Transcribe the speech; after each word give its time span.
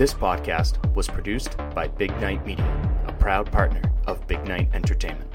This 0.00 0.14
podcast 0.14 0.78
was 0.94 1.08
produced 1.08 1.58
by 1.74 1.86
Big 1.86 2.10
Night 2.22 2.46
Media, 2.46 2.64
a 3.06 3.12
proud 3.12 3.52
partner 3.52 3.82
of 4.06 4.26
Big 4.26 4.42
Night 4.48 4.70
Entertainment. 4.72 5.30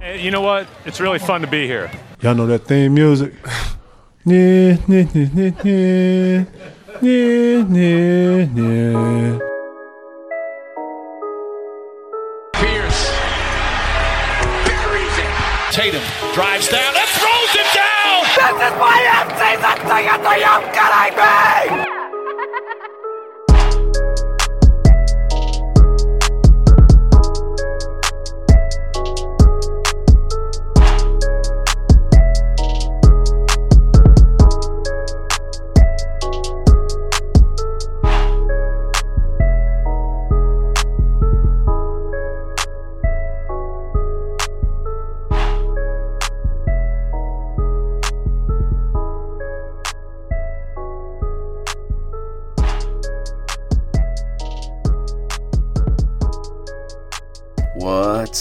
Hey, 0.00 0.20
you 0.20 0.30
know 0.30 0.42
what? 0.42 0.68
It's 0.84 1.00
really 1.00 1.18
fun 1.18 1.40
to 1.40 1.46
be 1.46 1.66
here. 1.66 1.90
Y'all 2.20 2.34
know 2.34 2.46
that 2.46 2.66
theme 2.66 2.92
music? 2.92 3.32
Yeah, 4.26 4.76
yeah, 4.86 5.06
yeah, 5.14 5.50
yeah, 5.64 6.44
yeah, 7.00 7.64
yeah, 7.72 8.44
yeah. 8.54 9.38
Pierce 12.52 13.02
buries 14.68 15.16
it. 15.16 15.72
Tatum 15.72 16.02
drives 16.34 16.68
down 16.68 16.92
and 16.94 17.08
throws 17.16 17.54
it 17.56 17.68
down. 17.72 18.24
This 18.36 18.60
is 18.60 18.76
my 18.76 19.00
in-season 19.24 19.88
ticket 19.88 20.20
to 20.20 20.36
you 20.36 20.56
kidding 20.76 21.86
me? 21.86 21.89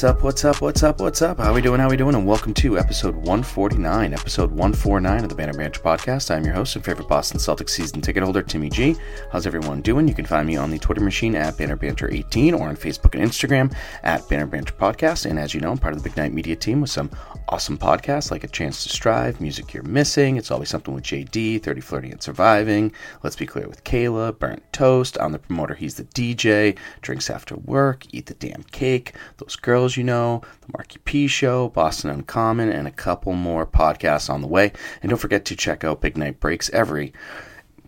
What's 0.01 0.18
what's 0.21 0.43
up, 0.43 0.59
what's 0.59 0.83
up, 0.83 0.99
what's 0.99 1.21
up? 1.21 1.37
How 1.37 1.53
we 1.53 1.61
doing, 1.61 1.79
how 1.79 1.89
we 1.89 1.95
doing? 1.95 2.13
And 2.13 2.27
welcome 2.27 2.53
to 2.55 2.77
episode 2.77 3.15
149, 3.15 4.13
episode 4.13 4.49
149 4.49 5.23
of 5.23 5.29
the 5.29 5.35
Banner 5.35 5.53
Banter 5.53 5.79
podcast. 5.79 6.29
I'm 6.29 6.43
your 6.43 6.53
host 6.53 6.75
and 6.75 6.83
favorite 6.83 7.07
Boston 7.07 7.39
Celtics 7.39 7.69
season 7.69 8.01
ticket 8.01 8.23
holder, 8.23 8.41
Timmy 8.41 8.69
G. 8.69 8.97
How's 9.31 9.47
everyone 9.47 9.81
doing? 9.81 10.09
You 10.09 10.13
can 10.13 10.25
find 10.25 10.45
me 10.45 10.57
on 10.57 10.71
the 10.71 10.77
Twitter 10.77 11.01
machine 11.01 11.35
at 11.35 11.57
Banner 11.57 11.77
Banter 11.77 12.11
18 12.11 12.53
or 12.53 12.67
on 12.67 12.75
Facebook 12.75 13.17
and 13.17 13.23
Instagram 13.23 13.73
at 14.03 14.27
Banner 14.27 14.45
Banter 14.45 14.73
Podcast. 14.73 15.25
And 15.25 15.39
as 15.39 15.53
you 15.53 15.61
know, 15.61 15.71
I'm 15.71 15.77
part 15.77 15.93
of 15.93 16.03
the 16.03 16.09
Big 16.09 16.17
Night 16.17 16.33
Media 16.33 16.55
team 16.55 16.81
with 16.81 16.89
some 16.89 17.09
awesome 17.47 17.77
podcasts 17.77 18.29
like 18.29 18.43
A 18.43 18.47
Chance 18.47 18.83
to 18.83 18.89
Strive, 18.89 19.39
Music 19.39 19.73
You're 19.73 19.83
Missing, 19.83 20.35
It's 20.35 20.51
Always 20.51 20.69
Something 20.69 20.93
with 20.93 21.03
JD, 21.05 21.63
30 21.63 21.81
Flirting 21.81 22.11
and 22.11 22.21
Surviving, 22.21 22.91
Let's 23.23 23.37
Be 23.37 23.45
Clear 23.45 23.67
with 23.67 23.83
Kayla, 23.85 24.37
Burnt 24.37 24.63
Toast, 24.73 25.17
I'm 25.19 25.31
the 25.31 25.39
promoter, 25.39 25.75
he's 25.75 25.95
the 25.95 26.03
DJ, 26.03 26.77
Drinks 27.01 27.29
After 27.29 27.55
Work, 27.55 28.05
Eat 28.13 28.25
the 28.25 28.33
Damn 28.35 28.63
Cake, 28.63 29.15
Those 29.37 29.55
Girls 29.55 29.97
You 29.97 30.03
Know, 30.09 30.41
The 30.61 30.73
Marky 30.75 30.97
P 31.05 31.27
Show, 31.27 31.69
Boston 31.69 32.09
Uncommon, 32.09 32.69
and 32.69 32.87
a 32.87 32.91
couple 32.91 33.33
more 33.33 33.67
podcasts 33.67 34.27
on 34.27 34.41
the 34.41 34.47
way. 34.47 34.71
And 35.03 35.11
don't 35.11 35.19
forget 35.19 35.45
to 35.45 35.55
check 35.55 35.83
out 35.83 36.01
Big 36.01 36.17
Night 36.17 36.39
Breaks 36.39 36.69
every 36.71 37.13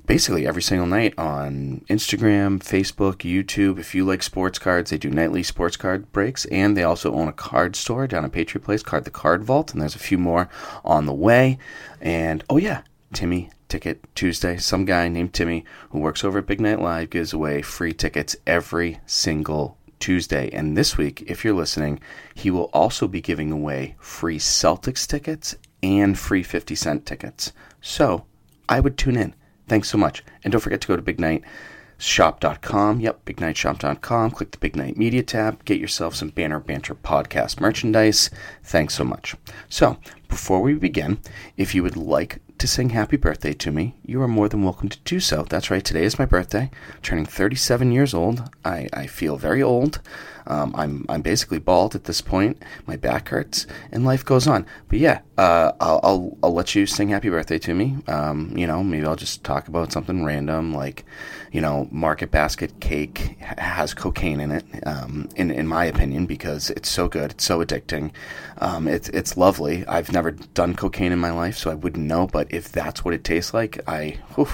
basically 0.05 0.45
every 0.45 0.61
single 0.61 0.85
night 0.85 1.15
on 1.17 1.83
Instagram, 1.89 2.59
Facebook, 2.59 3.17
YouTube. 3.19 3.79
If 3.79 3.95
you 3.95 4.05
like 4.05 4.21
sports 4.21 4.59
cards, 4.59 4.91
they 4.91 4.99
do 4.99 5.09
nightly 5.09 5.41
sports 5.41 5.77
card 5.77 6.11
breaks, 6.11 6.45
and 6.45 6.77
they 6.77 6.83
also 6.83 7.11
own 7.11 7.27
a 7.27 7.33
card 7.33 7.75
store 7.75 8.05
down 8.05 8.25
at 8.25 8.31
Patriot 8.31 8.63
Place, 8.63 8.83
Card 8.83 9.05
the 9.05 9.09
Card 9.09 9.43
Vault, 9.43 9.73
and 9.73 9.81
there's 9.81 9.95
a 9.95 9.99
few 9.99 10.19
more 10.19 10.47
on 10.85 11.07
the 11.07 11.13
way. 11.13 11.57
And 11.99 12.43
oh 12.51 12.57
yeah, 12.57 12.81
Timmy 13.13 13.49
Ticket 13.67 14.03
Tuesday. 14.13 14.57
Some 14.57 14.85
guy 14.85 15.07
named 15.07 15.33
Timmy 15.33 15.65
who 15.89 15.99
works 15.99 16.23
over 16.23 16.39
at 16.39 16.45
Big 16.45 16.61
Night 16.61 16.81
Live 16.81 17.09
gives 17.09 17.33
away 17.33 17.61
free 17.61 17.93
tickets 17.93 18.35
every 18.45 18.99
single 19.07 19.77
Tuesday. 20.01 20.49
And 20.51 20.75
this 20.75 20.97
week, 20.97 21.23
if 21.27 21.45
you're 21.45 21.53
listening, 21.53 22.01
he 22.33 22.51
will 22.51 22.69
also 22.73 23.07
be 23.07 23.21
giving 23.21 23.51
away 23.51 23.95
free 23.99 24.39
Celtics 24.39 25.07
tickets 25.07 25.55
and 25.81 26.17
free 26.17 26.43
50 26.43 26.75
cent 26.75 27.05
tickets. 27.05 27.53
So 27.79 28.25
I 28.67 28.79
would 28.79 28.97
tune 28.97 29.15
in. 29.15 29.35
Thanks 29.67 29.89
so 29.89 29.97
much. 29.97 30.23
And 30.43 30.51
don't 30.51 30.61
forget 30.61 30.81
to 30.81 30.87
go 30.87 30.97
to 30.97 31.01
bignightshop.com. 31.01 32.99
Yep, 32.99 33.25
bignightshop.com. 33.25 34.31
Click 34.31 34.51
the 34.51 34.57
Big 34.57 34.75
Night 34.75 34.97
Media 34.97 35.23
tab. 35.23 35.63
Get 35.63 35.79
yourself 35.79 36.15
some 36.15 36.29
Banner 36.29 36.59
Banter 36.59 36.95
podcast 36.95 37.61
merchandise. 37.61 38.29
Thanks 38.63 38.95
so 38.95 39.03
much. 39.03 39.35
So, 39.69 39.97
before 40.27 40.61
we 40.61 40.73
begin, 40.73 41.19
if 41.57 41.73
you 41.73 41.83
would 41.83 41.95
like 41.95 42.39
to 42.61 42.67
sing 42.67 42.89
happy 42.89 43.17
birthday 43.17 43.53
to 43.53 43.71
me, 43.71 43.95
you 44.05 44.21
are 44.21 44.27
more 44.27 44.47
than 44.47 44.61
welcome 44.61 44.87
to 44.87 44.99
do 44.99 45.19
so. 45.19 45.41
That's 45.49 45.71
right, 45.71 45.83
today 45.83 46.03
is 46.03 46.19
my 46.19 46.25
birthday, 46.25 46.69
turning 47.01 47.25
37 47.25 47.91
years 47.91 48.13
old. 48.13 48.51
I, 48.63 48.87
I 48.93 49.07
feel 49.07 49.35
very 49.35 49.63
old. 49.63 49.99
Um, 50.47 50.73
I'm, 50.75 51.05
I'm 51.09 51.21
basically 51.21 51.59
bald 51.59 51.95
at 51.95 52.05
this 52.05 52.21
point. 52.21 52.61
My 52.85 52.95
back 52.95 53.29
hurts, 53.29 53.67
and 53.91 54.05
life 54.05 54.25
goes 54.25 54.47
on. 54.47 54.65
But 54.89 54.99
yeah, 54.99 55.21
uh, 55.37 55.71
I'll, 55.79 55.99
I'll, 56.03 56.37
I'll 56.43 56.53
let 56.53 56.75
you 56.75 56.85
sing 56.85 57.09
happy 57.09 57.29
birthday 57.29 57.59
to 57.59 57.73
me. 57.73 57.97
Um, 58.07 58.53
you 58.55 58.67
know, 58.67 58.83
maybe 58.83 59.05
I'll 59.05 59.15
just 59.15 59.43
talk 59.43 59.67
about 59.67 59.91
something 59.91 60.23
random 60.23 60.73
like, 60.73 61.05
you 61.51 61.61
know, 61.61 61.87
Market 61.91 62.31
Basket 62.31 62.79
cake 62.79 63.37
has 63.39 63.93
cocaine 63.93 64.39
in 64.39 64.51
it, 64.51 64.65
um, 64.85 65.29
in, 65.35 65.51
in 65.51 65.67
my 65.67 65.85
opinion, 65.85 66.25
because 66.25 66.69
it's 66.71 66.89
so 66.89 67.07
good. 67.07 67.31
It's 67.31 67.43
so 67.43 67.63
addicting. 67.63 68.11
Um, 68.59 68.87
it's, 68.87 69.09
it's 69.09 69.37
lovely. 69.37 69.85
I've 69.87 70.11
never 70.11 70.31
done 70.31 70.75
cocaine 70.75 71.11
in 71.11 71.19
my 71.19 71.31
life, 71.31 71.57
so 71.57 71.71
I 71.71 71.75
wouldn't 71.75 72.05
know. 72.05 72.27
But 72.27 72.50
if 72.51 72.71
that's 72.71 73.03
what 73.03 73.13
it 73.13 73.23
tastes 73.23 73.53
like, 73.53 73.79
I, 73.87 74.17
whew, 74.35 74.49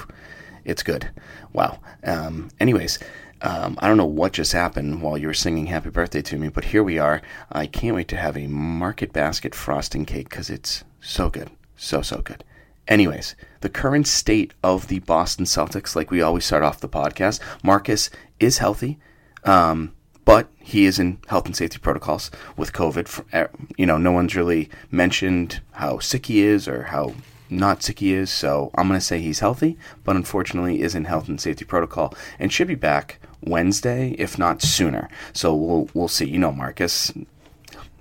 it's 0.64 0.84
good. 0.84 1.10
Wow. 1.52 1.80
Um, 2.04 2.50
anyways, 2.60 3.00
um, 3.42 3.78
I 3.80 3.88
don't 3.88 3.98
know 3.98 4.06
what 4.06 4.34
just 4.34 4.54
happened 4.54 5.02
while 5.02 5.18
you 5.18 5.28
were 5.28 5.34
singing 5.34 5.66
happy 5.66 5.90
birthday 5.90 6.22
to 6.22 6.38
me, 6.38 6.50
but 6.50 6.66
here 6.66 6.84
we 6.84 7.00
are. 7.00 7.22
I 7.52 7.66
can't 7.66 7.96
wait 7.96 8.08
to 8.10 8.18
have 8.18 8.38
a 8.38 8.48
Market 8.48 9.14
Basket 9.14 9.56
frosting 9.56 10.06
cake 10.06 10.30
because 10.30 10.50
it's 10.50 10.84
so 11.02 11.30
good. 11.30 11.50
So, 11.76 12.02
so 12.02 12.22
good. 12.22 12.44
Anyways, 12.88 13.36
the 13.62 13.70
current 13.70 14.08
state 14.08 14.54
of 14.64 14.88
the 14.88 15.00
Boston 15.00 15.46
Celtics, 15.46 15.96
like 15.96 16.12
we 16.12 16.22
always 16.22 16.46
start 16.46 16.64
off 16.64 16.80
the 16.80 16.88
podcast, 16.88 17.40
Marcus 17.64 18.10
is 18.40 18.60
healthy, 18.60 18.98
um, 19.44 19.94
but 20.24 20.50
he 20.60 20.86
is 20.86 21.00
in 21.00 21.20
health 21.28 21.46
and 21.46 21.56
safety 21.56 21.80
protocols 21.80 22.32
with 22.56 22.74
COVID. 22.74 23.56
You 23.78 23.86
know, 23.86 23.98
no 23.98 24.12
one's 24.12 24.36
really 24.36 24.70
mentioned 24.92 25.62
how 25.72 26.00
sick 26.00 26.28
he 26.28 26.42
is 26.42 26.68
or 26.68 26.84
how 26.84 27.14
not 27.50 27.84
sick 27.84 28.00
he 28.00 28.14
is, 28.14 28.30
so 28.30 28.72
I'm 28.76 28.88
going 28.88 29.00
to 29.00 29.06
say 29.06 29.22
he's 29.22 29.40
healthy, 29.40 29.78
but 30.04 30.16
unfortunately 30.16 30.82
is 30.82 30.96
in 30.96 31.06
health 31.06 31.28
and 31.28 31.40
safety 31.40 31.66
protocol 31.66 32.14
and 32.40 32.52
should 32.52 32.68
be 32.68 32.76
back 32.76 33.20
Wednesday, 33.42 34.12
if 34.18 34.38
not 34.38 34.62
sooner. 34.62 35.10
So 35.34 35.54
we'll 35.56 35.90
we'll 35.94 36.08
see. 36.08 36.26
You 36.26 36.40
know, 36.40 36.52
Marcus, 36.52 37.14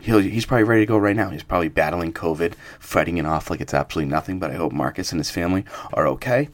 he'll, 0.00 0.18
he's 0.18 0.46
probably 0.46 0.64
ready 0.64 0.82
to 0.82 0.86
go 0.86 0.98
right 0.98 1.16
now. 1.16 1.30
He's 1.30 1.42
probably 1.42 1.68
battling 1.68 2.12
COVID, 2.12 2.54
fighting 2.78 3.18
it 3.18 3.26
off 3.26 3.50
like 3.50 3.60
it's 3.60 3.74
absolutely 3.74 4.10
nothing. 4.10 4.38
But 4.38 4.50
I 4.50 4.54
hope 4.54 4.72
Marcus 4.72 5.12
and 5.12 5.20
his 5.20 5.30
family 5.30 5.64
are 5.92 6.06
okay. 6.08 6.48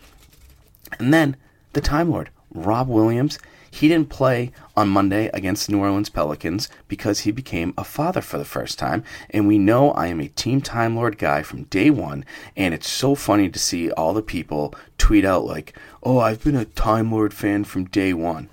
And 0.99 1.13
then 1.13 1.37
the 1.73 1.81
Time 1.81 2.11
Lord, 2.11 2.31
Rob 2.53 2.89
Williams. 2.89 3.39
He 3.75 3.89
didn't 3.89 4.11
play 4.11 4.53
on 4.77 4.91
Monday 4.91 5.31
against 5.33 5.67
the 5.67 5.73
New 5.73 5.81
Orleans 5.81 6.11
Pelicans 6.11 6.69
because 6.89 7.21
he 7.21 7.31
became 7.31 7.73
a 7.79 7.85
father 7.85 8.21
for 8.21 8.37
the 8.37 8.45
first 8.45 8.79
time. 8.79 9.03
And 9.31 9.49
we 9.49 9.57
know 9.57 9.93
I 9.93 10.09
am 10.09 10.21
a 10.21 10.29
Team 10.29 10.61
Time 10.61 10.95
Lord 10.95 11.17
guy 11.17 11.43
from 11.43 11.65
day 11.65 11.89
one. 11.89 12.27
And 12.55 12.75
it's 12.75 12.89
so 12.89 13.15
funny 13.15 13.49
to 13.49 13.59
see 13.59 13.91
all 13.91 14.13
the 14.13 14.21
people 14.21 14.75
tweet 14.99 15.25
out, 15.25 15.47
like, 15.47 15.75
oh, 16.03 16.19
I've 16.19 16.45
been 16.45 16.55
a 16.55 16.67
Time 16.67 17.11
Lord 17.11 17.33
fan 17.33 17.65
from 17.65 17.87
day 17.87 18.13
one. 18.13 18.51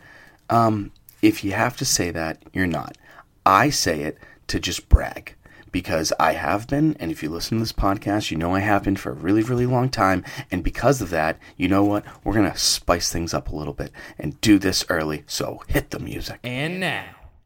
Um, 0.49 0.93
if 1.21 1.43
you 1.43 1.51
have 1.51 1.75
to 1.77 1.85
say 1.85 2.11
that, 2.11 2.41
you're 2.53 2.65
not. 2.65 2.97
I 3.45 3.71
say 3.71 4.03
it 4.03 4.17
to 4.47 4.57
just 4.57 4.87
brag 4.87 5.35
because 5.71 6.13
I 6.19 6.33
have 6.33 6.67
been, 6.67 6.95
and 6.99 7.11
if 7.11 7.23
you 7.23 7.29
listen 7.29 7.57
to 7.57 7.63
this 7.63 7.73
podcast, 7.73 8.31
you 8.31 8.37
know 8.37 8.55
I 8.55 8.59
have 8.59 8.83
been 8.83 8.95
for 8.95 9.11
a 9.11 9.15
really, 9.15 9.43
really 9.43 9.65
long 9.65 9.89
time. 9.89 10.23
And 10.51 10.63
because 10.63 11.01
of 11.01 11.09
that, 11.09 11.37
you 11.57 11.67
know 11.67 11.83
what? 11.83 12.05
We're 12.23 12.33
going 12.33 12.51
to 12.51 12.57
spice 12.57 13.11
things 13.11 13.33
up 13.33 13.49
a 13.49 13.55
little 13.55 13.73
bit 13.73 13.91
and 14.17 14.39
do 14.41 14.59
this 14.59 14.85
early. 14.89 15.23
So 15.27 15.61
hit 15.67 15.91
the 15.91 15.99
music. 15.99 16.39
And 16.43 16.79
now, 16.79 17.05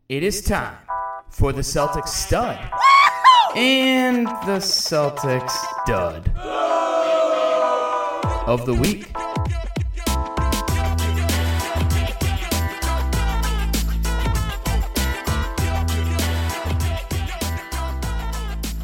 it 0.09 0.23
is 0.23 0.41
time 0.41 0.77
for 1.29 1.51
the 1.51 1.61
Celtics 1.61 2.09
stud 2.09 2.59
and 3.55 4.27
the 4.27 4.59
Celtics 4.59 5.55
dud 5.85 6.31
of 8.47 8.65
the 8.65 8.73
week. 8.73 9.07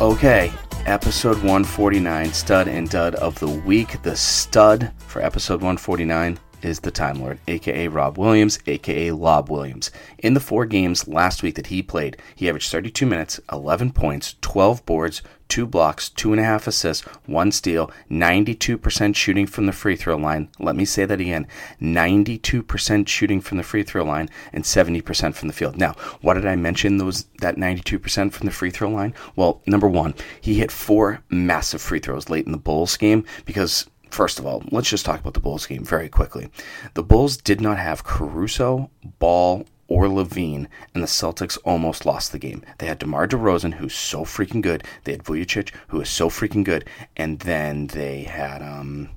Okay, 0.02 0.50
episode 0.86 1.36
149, 1.40 2.32
stud 2.32 2.70
and 2.70 2.90
dud 2.90 3.16
of 3.16 3.38
the 3.40 3.50
week. 3.50 4.02
The 4.02 4.16
stud 4.16 4.94
for 5.00 5.22
episode 5.22 5.56
149 5.56 6.40
is 6.62 6.80
the 6.80 6.90
Time 6.90 7.20
Lord, 7.20 7.38
aka 7.50 7.90
Rob 7.90 8.18
Williams, 8.18 8.60
aka 8.66 9.12
Lob 9.12 9.50
Williams. 9.50 9.92
In 10.20 10.36
the 10.36 10.40
four 10.40 10.66
games 10.66 11.10
last 11.10 11.44
week 11.44 11.56
that 11.56 11.68
he 11.68 11.84
played, 11.84 12.16
he 12.34 12.48
averaged 12.48 12.72
32 12.72 13.06
minutes, 13.06 13.42
11 13.52 13.92
points, 13.92 14.36
12 14.40 14.86
boards, 14.86 15.22
two 15.50 15.66
blocks, 15.66 16.08
two 16.08 16.32
and 16.32 16.40
a 16.40 16.44
half 16.44 16.68
assists, 16.68 17.06
one 17.26 17.52
steal, 17.52 17.92
92% 18.10 19.16
shooting 19.16 19.48
from 19.48 19.66
the 19.66 19.72
free 19.74 19.96
throw 19.96 20.16
line. 20.16 20.50
Let 20.60 20.76
me 20.76 20.86
say 20.86 21.06
that 21.06 21.20
again 21.20 21.48
92% 21.82 23.08
shooting 23.08 23.42
from 23.42 23.58
the 23.58 23.64
free 23.64 23.84
throw 23.84 24.06
line 24.06 24.30
and 24.54 24.64
70% 24.64 25.34
from 25.34 25.48
the 25.48 25.54
field. 25.54 25.78
Now, 25.78 25.94
why 26.22 26.36
did 26.36 26.46
I 26.46 26.56
mention 26.56 26.98
those 26.98 27.26
that 27.40 27.58
92% 27.58 28.32
from 28.32 28.46
the 28.46 28.52
free 28.52 28.70
throw 28.70 28.90
line? 28.90 29.14
Well, 29.36 29.62
number 29.66 29.88
one, 29.88 30.14
he 30.40 30.56
hit 30.56 30.72
four 30.72 31.22
massive 31.30 31.82
free 31.82 32.00
throws 32.00 32.30
late 32.30 32.46
in 32.46 32.52
the 32.52 32.58
Bulls 32.58 32.96
game 32.96 33.26
because 33.46 33.88
First 34.10 34.40
of 34.40 34.46
all, 34.48 34.64
let's 34.72 34.90
just 34.90 35.06
talk 35.06 35.20
about 35.20 35.36
the 35.36 35.40
Bulls 35.40 35.68
game 35.68 35.86
very 35.86 36.10
quickly. 36.10 36.50
The 36.96 37.04
Bulls 37.04 37.38
did 37.38 37.62
not 37.62 37.78
have 37.78 38.04
Caruso, 38.04 38.90
Ball, 39.20 39.68
or 39.90 40.08
Levine, 40.08 40.70
and 40.94 41.04
the 41.04 41.08
Celtics 41.08 41.58
almost 41.66 42.06
lost 42.06 42.32
the 42.32 42.40
game. 42.40 42.64
They 42.78 42.86
had 42.86 43.00
DeMar 43.00 43.28
DeRozan, 43.28 43.74
who's 43.74 43.96
so 43.96 44.24
freaking 44.24 44.62
good. 44.62 44.84
They 45.04 45.12
had 45.12 45.24
Vucevic, 45.24 45.74
who 45.90 46.00
is 46.00 46.10
so 46.10 46.30
freaking 46.30 46.64
good, 46.64 46.86
and 47.18 47.40
then 47.40 47.88
they 47.88 48.24
had 48.24 48.62
um, 48.62 49.10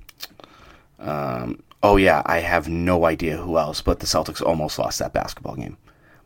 um, 0.99 1.63
oh 1.81 1.97
yeah, 1.97 2.23
I 2.25 2.39
have 2.39 2.67
no 2.67 3.05
idea 3.05 3.37
who 3.37 3.57
else, 3.57 3.81
but 3.81 3.99
the 3.99 4.07
Celtics 4.07 4.41
almost 4.41 4.79
lost 4.79 4.99
that 4.99 5.13
basketball 5.13 5.55
game. 5.55 5.77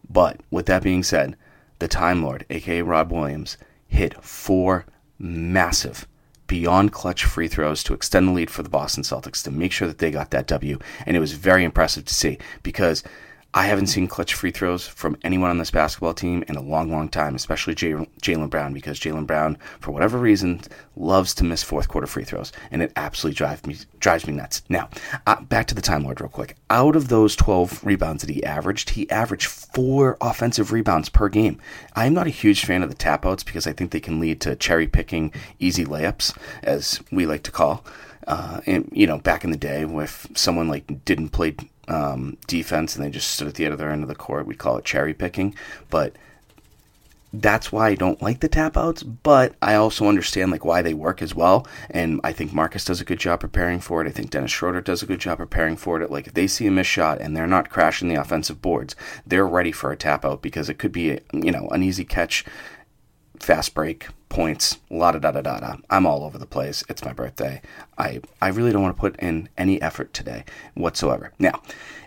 But 0.10 0.40
with 0.50 0.68
that 0.68 0.84
being 0.84 1.04
said, 1.04 1.36
the 1.80 1.88
Time 1.88 2.24
Lord, 2.24 2.46
aka 2.50 2.82
Rob 2.82 3.12
Williams, 3.12 3.58
hit 3.88 4.24
four 4.24 4.86
massive 5.20 6.08
beyond 6.48 6.94
clutch 6.94 7.26
free 7.26 7.48
throws 7.48 7.84
to 7.84 7.94
extend 7.94 8.30
the 8.30 8.32
lead 8.32 8.50
for 8.50 8.64
the 8.64 8.70
Boston 8.70 9.04
Celtics 9.04 9.44
to 9.44 9.52
make 9.52 9.74
sure 9.74 9.88
that 9.88 9.98
they 9.98 10.12
got 10.12 10.32
that 10.32 10.48
W. 10.48 10.80
And 11.06 11.18
it 11.18 11.20
was 11.20 11.34
very 11.34 11.64
impressive 11.66 12.06
to 12.06 12.14
see 12.14 12.38
because 12.64 13.04
I 13.54 13.66
haven't 13.66 13.88
seen 13.88 14.08
clutch 14.08 14.34
free 14.34 14.52
throws 14.52 14.88
from 14.88 15.18
anyone 15.24 15.50
on 15.50 15.58
this 15.58 15.72
basketball 15.72 16.14
team 16.14 16.44
in 16.48 16.58
a 16.58 16.62
long, 16.62 16.92
long 16.92 17.10
time, 17.10 17.34
especially 17.34 17.76
Jaylen 17.76 18.50
Brown, 18.50 18.74
because 18.74 19.00
Jaylen 19.00 19.26
Brown, 19.26 19.58
for 19.80 19.92
whatever 19.92 20.18
reason, 20.18 20.62
loves 20.96 21.34
to 21.36 21.44
miss 21.44 21.64
fourth 21.64 21.88
quarter 21.88 22.08
free 22.08 22.26
throws, 22.26 22.52
and 22.72 22.82
it 22.82 22.92
absolutely 22.96 23.36
drives 23.36 23.66
me 23.66 23.78
drives 24.00 24.28
me 24.28 24.34
nuts. 24.34 24.64
Now, 24.70 24.90
uh, 25.26 25.42
back 25.42 25.68
to 25.68 25.76
the 25.76 25.82
Time 25.82 26.04
Lord 26.04 26.20
real 26.20 26.30
quick. 26.30 26.56
Out 26.70 26.96
of 26.96 27.08
those 27.08 27.36
12 27.36 27.86
rebounds 27.86 28.24
that 28.24 28.34
he 28.34 28.44
averaged, 28.44 28.92
he 28.92 29.10
averaged 29.10 29.48
four 29.48 30.18
offensive 30.22 30.72
rebounds 30.72 31.10
per 31.10 31.30
game. 31.30 31.60
I'm 31.96 32.14
not 32.14 32.28
a 32.28 32.32
huge 32.32 32.66
fan 32.66 32.84
of 32.84 32.90
the 32.90 32.96
tap 32.96 33.26
outs 33.26 33.44
because 33.44 33.66
I 33.66 33.74
think 33.74 33.92
they 33.92 34.00
can 34.00 34.20
lead 34.20 34.42
to 34.42 34.56
cherry 34.56 34.88
picking 34.88 35.32
easy 35.58 35.86
layups, 35.86 36.38
as 36.64 37.02
we 37.12 37.26
like 37.26 37.44
to 37.44 37.52
call. 37.52 37.84
Uh, 38.28 38.60
and 38.66 38.90
you 38.92 39.08
know, 39.08 39.20
back 39.20 39.44
in 39.46 39.52
the 39.52 39.58
day, 39.58 39.84
if 39.84 40.28
someone 40.36 40.68
like 40.68 41.06
didn't 41.06 41.30
play 41.30 41.56
um, 41.88 42.38
defense 42.48 42.96
and 42.96 43.06
they 43.06 43.10
just 43.10 43.32
stood 43.32 43.48
at 43.48 43.56
the 43.56 43.68
other 43.68 43.90
end 43.90 44.04
of 44.04 44.10
the 44.10 44.16
court. 44.16 44.46
We'd 44.46 44.58
call 44.58 44.78
it 44.78 44.86
cherry 44.86 45.14
picking. 45.14 45.56
But 45.90 46.16
that's 47.34 47.72
why 47.72 47.90
I 47.90 47.96
don't 47.96 48.22
like 48.22 48.40
the 48.40 48.48
tap 48.48 48.78
outs, 48.78 49.04
but 49.04 49.54
I 49.62 49.76
also 49.76 50.08
understand 50.08 50.52
like 50.52 50.64
why 50.64 50.82
they 50.82 50.94
work 50.94 51.22
as 51.22 51.36
well. 51.36 51.68
And 51.90 52.22
I 52.24 52.32
think 52.32 52.54
Marcus 52.54 52.86
does 52.86 53.02
a 53.02 53.06
good 53.06 53.20
job 53.20 53.42
preparing 53.42 53.80
for 53.80 54.02
it. 54.02 54.08
I 54.08 54.12
think 54.12 54.30
Dennis 54.30 54.52
Schroeder 54.52 54.82
does 54.82 55.04
a 55.04 55.06
good 55.06 55.20
job 55.20 55.38
preparing 55.40 55.76
for 55.76 56.02
it. 56.02 56.10
Like 56.10 56.28
if 56.28 56.34
they 56.34 56.48
see 56.48 56.68
a 56.68 56.72
missed 56.72 56.90
shot 56.90 57.20
and 57.20 57.36
they're 57.36 57.46
not 57.46 57.70
crashing 57.70 58.08
the 58.08 58.20
offensive 58.20 58.62
boards, 58.62 58.96
they're 59.26 59.48
ready 59.48 59.72
for 59.72 59.92
a 59.92 59.98
tap 59.98 60.24
out 60.24 60.42
because 60.42 60.70
it 60.70 60.80
could 60.80 60.92
be 60.92 61.12
a, 61.12 61.20
you 61.34 61.52
know 61.52 61.68
an 61.70 61.84
easy 61.84 62.06
catch, 62.06 62.46
fast 63.44 63.74
break, 63.74 64.08
points, 64.30 64.78
la 64.90 65.12
da 65.12 65.20
da 65.20 65.32
da 65.32 65.42
da 65.42 65.60
da. 65.60 65.76
I'm 65.90 66.06
all 66.06 66.24
over 66.24 66.38
the 66.38 66.46
place. 66.46 66.84
It's 66.90 67.04
my 67.04 67.14
birthday. 67.14 67.62
I 67.98 68.22
I 68.42 68.50
really 68.50 68.72
don't 68.72 68.82
want 68.82 68.96
to 68.96 69.00
put 69.00 69.20
in 69.20 69.50
any 69.58 69.82
effort 69.82 70.14
today 70.14 70.44
whatsoever. 70.74 71.32
Now, 71.40 71.62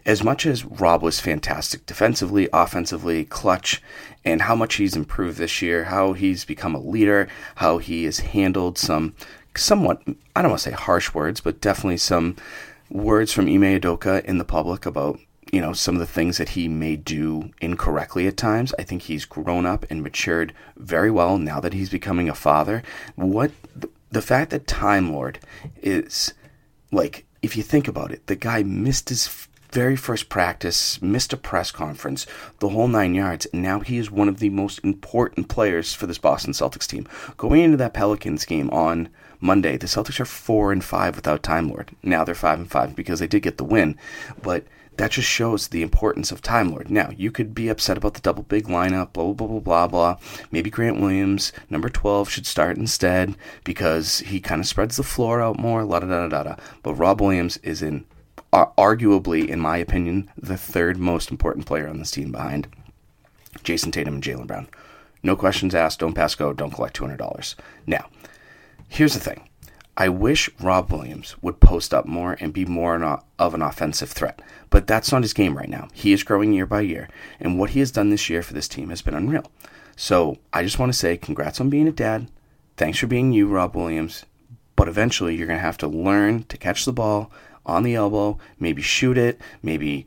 as 0.06 0.23
much 0.23 0.47
as 0.47 0.65
Rob 0.65 1.03
was 1.03 1.21
fantastic 1.21 1.87
defensively, 1.87 2.49
offensively, 2.53 3.25
clutch, 3.25 3.82
and 4.25 4.43
how 4.43 4.55
much 4.55 4.77
he's 4.77 4.97
improved 4.97 5.38
this 5.38 5.62
year, 5.62 5.85
how 5.85 6.12
he's 6.12 6.44
become 6.44 6.75
a 6.75 6.81
leader, 6.81 7.29
how 7.56 7.79
he 7.79 8.05
has 8.05 8.21
handled 8.21 8.79
some 8.79 9.15
somewhat 9.56 10.03
I 10.37 10.43
don't 10.43 10.50
want 10.50 10.62
to 10.62 10.71
say 10.71 10.77
harsh 10.77 11.15
words, 11.15 11.41
but 11.41 11.61
definitely 11.61 11.99
some 11.99 12.37
words 12.91 13.32
from 13.32 13.47
Ime 13.47 13.81
Udoka 13.81 14.25
in 14.25 14.38
the 14.38 14.44
public 14.44 14.87
about 14.87 15.21
you 15.52 15.61
know, 15.61 15.73
some 15.73 15.97
of 15.97 16.00
the 16.00 16.06
things 16.06 16.38
that 16.38 16.50
he 16.50 16.69
may 16.69 16.97
do 16.97 17.50
incorrectly 17.61 18.26
at 18.26 18.37
times. 18.37 18.73
I 18.79 18.82
think 18.82 19.02
he's 19.02 19.25
grown 19.25 19.67
up 19.67 19.85
and 19.91 20.02
matured 20.02 20.52
very 20.76 21.11
well 21.11 21.38
now 21.38 21.61
that 21.61 21.73
he's 21.73 21.91
becoming 21.91 22.29
a 22.29 22.35
father. 22.35 22.82
What 23.17 23.50
the 24.11 24.23
fact 24.23 24.50
that 24.50 24.67
Time 24.67 25.12
Lord 25.12 25.41
is 25.82 26.35
like, 26.93 27.25
if 27.43 27.56
you 27.56 27.62
think 27.62 27.88
about 27.88 28.12
it, 28.12 28.26
the 28.26 28.37
guy 28.37 28.62
missed 28.62 29.08
his 29.08 29.49
very 29.73 29.97
first 29.97 30.29
practice, 30.29 31.00
missed 31.00 31.32
a 31.32 31.37
press 31.37 31.70
conference, 31.70 32.26
the 32.58 32.70
whole 32.70 32.88
nine 32.88 33.14
yards, 33.14 33.46
and 33.46 33.62
now 33.62 33.81
he 33.81 33.99
is 33.99 34.11
one 34.11 34.29
of 34.29 34.41
the 34.41 34.50
most 34.50 34.81
important 34.82 35.49
players 35.49 35.94
for 35.94 36.06
this 36.06 36.19
Boston 36.19 36.53
Celtics 36.53 36.88
team. 36.88 37.06
Going 37.37 37.62
into 37.62 37.76
that 37.76 37.94
Pelicans 37.94 38.44
game 38.44 38.69
on 38.70 39.08
Monday, 39.41 39.76
the 39.76 39.87
Celtics 39.87 40.19
are 40.19 40.25
four 40.25 40.73
and 40.73 40.82
five 40.85 41.14
without 41.14 41.43
Time 41.43 41.69
Lord. 41.69 41.91
Now 42.03 42.25
they're 42.25 42.35
five 42.35 42.58
and 42.58 42.70
five 42.70 42.96
because 42.96 43.20
they 43.20 43.29
did 43.29 43.43
get 43.43 43.58
the 43.58 43.64
win, 43.64 43.96
but 44.43 44.64
that 45.00 45.12
just 45.12 45.29
shows 45.29 45.69
the 45.69 45.81
importance 45.81 46.31
of 46.31 46.43
Time 46.43 46.73
Lord. 46.73 46.91
Now, 46.91 47.08
you 47.17 47.31
could 47.31 47.55
be 47.55 47.70
upset 47.70 47.97
about 47.97 48.12
the 48.12 48.20
double 48.20 48.43
big 48.43 48.67
lineup, 48.67 49.14
blah, 49.14 49.32
blah, 49.32 49.32
blah, 49.32 49.47
blah, 49.47 49.61
blah. 49.61 49.87
blah. 49.87 50.17
Maybe 50.50 50.69
Grant 50.69 51.00
Williams, 51.00 51.52
number 51.70 51.88
12, 51.88 52.29
should 52.29 52.47
start 52.47 52.76
instead 52.76 53.35
because 53.64 54.19
he 54.19 54.41
kind 54.41 54.61
of 54.61 54.67
spreads 54.67 54.99
the 54.99 55.02
floor 55.02 55.41
out 55.41 55.58
more, 55.58 55.85
la 55.85 56.00
da 56.00 56.06
da 56.06 56.29
da 56.29 56.43
da. 56.43 56.56
But 56.82 56.97
Rob 56.97 57.23
Williams 57.23 57.56
is 57.62 57.81
in, 57.81 58.05
arguably, 58.52 59.49
in 59.49 59.58
my 59.58 59.79
opinion, 59.79 60.31
the 60.37 60.58
third 60.58 60.99
most 60.99 61.31
important 61.31 61.64
player 61.64 61.88
on 61.88 61.99
this 61.99 62.11
team 62.11 62.31
behind 62.31 62.69
Jayson 63.64 63.93
Tatum 63.93 64.17
and 64.17 64.23
Jaylen 64.23 64.46
Brown. 64.46 64.69
No 65.23 65.35
questions 65.35 65.75
asked, 65.75 66.00
don't 66.00 66.12
pass 66.12 66.35
go, 66.35 66.53
don't 66.53 66.73
collect 66.73 66.99
$200. 66.99 67.55
Now, 67.87 68.05
here's 68.87 69.14
the 69.14 69.20
thing 69.20 69.49
I 70.00 70.08
wish 70.08 70.49
Rob 70.58 70.91
Williams 70.91 71.37
would 71.43 71.61
post 71.61 71.93
up 71.93 72.06
more 72.06 72.35
and 72.41 72.55
be 72.55 72.64
more 72.64 73.20
of 73.38 73.52
an 73.52 73.61
offensive 73.61 74.11
threat, 74.11 74.41
but 74.70 74.87
that's 74.87 75.12
not 75.12 75.20
his 75.20 75.35
game 75.35 75.55
right 75.55 75.69
now. 75.69 75.88
He 75.93 76.14
is 76.14 76.23
growing 76.23 76.55
year 76.55 76.64
by 76.64 76.81
year, 76.81 77.11
and 77.38 77.58
what 77.58 77.70
he 77.70 77.81
has 77.81 77.91
done 77.91 78.08
this 78.08 78.31
year 78.31 78.43
for 78.43 78.55
this 78.55 78.67
team 78.67 78.88
has 78.88 79.02
been 79.02 79.12
unreal. 79.12 79.52
So 79.97 80.38
I 80.55 80.62
just 80.62 80.79
want 80.79 80.91
to 80.91 80.99
say 80.99 81.19
congrats 81.19 81.61
on 81.61 81.69
being 81.69 81.87
a 81.87 81.93
dad. 81.93 82.31
Thanks 82.79 82.99
for 82.99 83.08
being 83.08 83.35
you, 83.35 83.47
Rob 83.47 83.76
Williams. 83.76 84.25
But 84.75 84.88
eventually, 84.88 85.37
you're 85.37 85.47
going 85.47 85.58
to 85.58 85.62
have 85.62 85.76
to 85.76 85.87
learn 85.87 86.44
to 86.44 86.56
catch 86.56 86.87
the 86.87 86.94
ball 86.94 87.31
on 87.67 87.82
the 87.82 87.94
elbow, 87.94 88.38
maybe 88.58 88.81
shoot 88.81 89.19
it, 89.19 89.38
maybe 89.62 90.06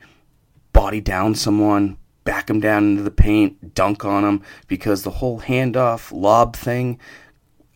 body 0.72 1.02
down 1.02 1.36
someone, 1.36 1.98
back 2.24 2.48
them 2.48 2.60
down 2.60 2.84
into 2.84 3.04
the 3.04 3.12
paint, 3.12 3.76
dunk 3.76 4.04
on 4.06 4.24
them, 4.24 4.42
because 4.68 5.04
the 5.04 5.12
whole 5.12 5.42
handoff 5.42 6.12
lob 6.12 6.56
thing 6.56 7.00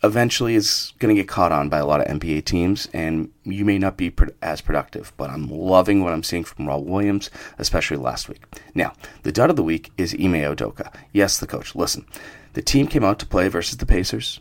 eventually 0.04 0.56
is 0.56 0.94
going 1.00 1.16
to 1.16 1.22
get 1.22 1.28
caught 1.28 1.52
on 1.52 1.70
by 1.70 1.80
a 1.80 1.86
lot 1.86 2.02
of 2.02 2.20
NBA 2.20 2.46
teams, 2.46 2.88
and 2.94 3.32
you 3.44 3.66
may 3.66 3.78
not 3.78 3.98
be 3.98 4.14
as 4.42 4.62
productive. 4.62 5.14
But 5.18 5.30
I'm 5.30 5.50
loving 5.50 6.04
what 6.04 6.14
I'm 6.14 6.24
seeing 6.24 6.44
from 6.44 6.68
Rob 6.68 6.86
Williams, 6.86 7.30
especially 7.58 7.98
last 7.98 8.30
week. 8.30 8.44
Now, 8.74 8.94
the 9.24 9.32
dud 9.32 9.50
of 9.50 9.56
the 9.56 9.64
week 9.64 9.92
is 9.98 10.14
Ime 10.14 10.34
Udoka. 10.34 10.94
Yes, 11.14 11.38
the 11.38 11.48
coach. 11.48 11.76
Listen, 11.76 12.06
the 12.54 12.62
team 12.62 12.88
came 12.88 13.04
out 13.04 13.20
to 13.20 13.26
play 13.26 13.48
versus 13.48 13.78
the 13.78 13.86
Pacers 13.86 14.40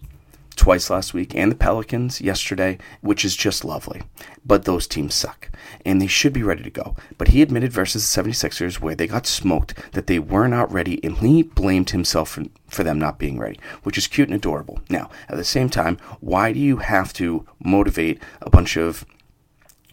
twice 0.57 0.91
last 0.91 1.15
week 1.15 1.35
and 1.35 1.53
the 1.53 1.57
Pelicans 1.57 2.21
yesterday, 2.21 2.79
which 3.03 3.25
is 3.25 3.37
just 3.37 3.65
lovely. 3.65 4.03
But 4.45 4.65
those 4.65 4.87
teams 4.87 5.15
suck, 5.15 5.51
and 5.85 6.01
they 6.01 6.07
should 6.07 6.33
be 6.33 6.43
ready 6.43 6.63
to 6.63 6.71
go. 6.71 6.97
But 7.19 7.29
he 7.29 7.43
admitted 7.43 7.73
versus 7.73 8.13
the 8.13 8.23
76ers, 8.23 8.81
where 8.81 8.95
they 8.95 9.07
got 9.07 9.27
smoked, 9.27 9.75
that 9.93 10.07
they 10.07 10.19
were 10.19 10.49
not 10.49 10.73
ready, 10.73 11.03
and 11.05 11.19
he 11.19 11.43
blamed 11.43 11.91
himself 11.91 12.31
for, 12.31 12.45
for 12.67 12.83
them 12.83 12.99
not 12.99 13.19
being 13.19 13.39
ready, 13.39 13.61
which 13.83 13.99
is 13.99 14.07
cute 14.07 14.29
and 14.29 14.37
adorable. 14.37 14.81
Now, 14.89 15.11
at 15.29 15.37
the 15.37 15.45
same 15.45 15.69
time, 15.69 15.99
why 16.21 16.53
do 16.53 16.59
you 16.59 16.79
have 16.79 17.13
to 17.15 17.47
motivate 17.63 18.23
a 18.41 18.51
bunch 18.51 18.77
of 18.77 19.05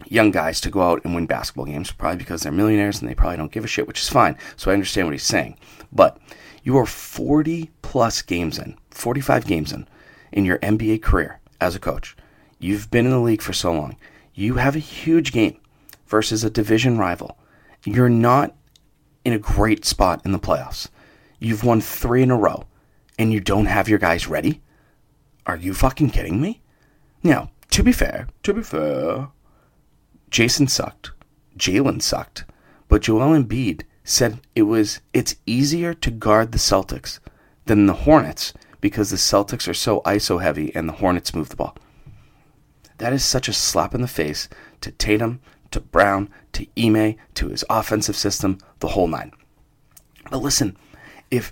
young 0.06 0.30
guys 0.30 0.60
to 0.60 0.70
go 0.70 0.82
out 0.82 1.04
and 1.04 1.14
win 1.14 1.26
basketball 1.26 1.66
games? 1.66 1.92
Probably 1.92 2.18
because 2.18 2.42
they're 2.42 2.52
millionaires 2.52 3.00
and 3.00 3.08
they 3.08 3.14
probably 3.14 3.36
don't 3.36 3.52
give 3.52 3.64
a 3.64 3.68
shit, 3.68 3.86
which 3.86 4.00
is 4.00 4.08
fine. 4.08 4.36
So 4.56 4.70
I 4.70 4.74
understand 4.74 5.06
what 5.06 5.14
he's 5.14 5.22
saying. 5.22 5.58
But 5.92 6.18
you 6.62 6.78
are 6.78 6.86
40 6.86 7.70
plus 7.82 8.22
games 8.22 8.58
in, 8.58 8.76
45 8.90 9.46
games 9.46 9.72
in 9.72 9.86
in 10.34 10.44
your 10.44 10.58
NBA 10.58 11.00
career 11.00 11.40
as 11.60 11.74
a 11.74 11.80
coach. 11.80 12.14
You've 12.58 12.90
been 12.90 13.06
in 13.06 13.12
the 13.12 13.18
league 13.18 13.40
for 13.40 13.54
so 13.54 13.72
long. 13.72 13.96
You 14.34 14.56
have 14.56 14.76
a 14.76 14.80
huge 14.80 15.32
game 15.32 15.58
versus 16.06 16.44
a 16.44 16.50
division 16.50 16.98
rival. 16.98 17.38
You're 17.84 18.10
not 18.10 18.54
in 19.24 19.32
a 19.32 19.38
great 19.38 19.84
spot 19.84 20.20
in 20.24 20.32
the 20.32 20.38
playoffs. 20.38 20.88
You've 21.38 21.64
won 21.64 21.80
three 21.80 22.22
in 22.22 22.30
a 22.30 22.36
row 22.36 22.64
and 23.18 23.32
you 23.32 23.40
don't 23.40 23.66
have 23.66 23.88
your 23.88 23.98
guys 23.98 24.26
ready? 24.26 24.60
Are 25.46 25.56
you 25.56 25.72
fucking 25.72 26.10
kidding 26.10 26.40
me? 26.40 26.62
Now, 27.22 27.50
to 27.70 27.82
be 27.82 27.92
fair, 27.92 28.28
to 28.42 28.52
be 28.52 28.62
fair, 28.62 29.28
Jayson 30.30 30.68
sucked. 30.68 31.12
Jaylen 31.56 32.02
sucked. 32.02 32.44
But 32.88 33.02
Joel 33.02 33.38
Embiid 33.38 33.82
said 34.02 34.40
it 34.54 34.62
was 34.62 35.00
it's 35.12 35.36
easier 35.46 35.94
to 35.94 36.10
guard 36.10 36.52
the 36.52 36.58
Celtics 36.58 37.20
than 37.66 37.86
the 37.86 37.92
Hornets 37.92 38.52
because 38.84 39.08
the 39.08 39.16
Celtics 39.16 39.66
are 39.66 39.72
so 39.72 40.02
ISO 40.02 40.42
heavy 40.42 40.70
and 40.74 40.86
the 40.86 40.92
Hornets 40.92 41.34
move 41.34 41.48
the 41.48 41.56
ball. 41.56 41.74
That 42.98 43.14
is 43.14 43.24
such 43.24 43.48
a 43.48 43.54
slap 43.54 43.94
in 43.94 44.02
the 44.02 44.06
face 44.06 44.46
to 44.82 44.90
Tatum, 44.90 45.40
to 45.70 45.80
Brown, 45.80 46.28
to 46.52 46.66
Ime, 46.78 47.16
to 47.32 47.48
his 47.48 47.64
offensive 47.70 48.14
system, 48.14 48.58
the 48.80 48.88
whole 48.88 49.08
nine. 49.08 49.32
But 50.30 50.42
listen, 50.42 50.76
if 51.30 51.50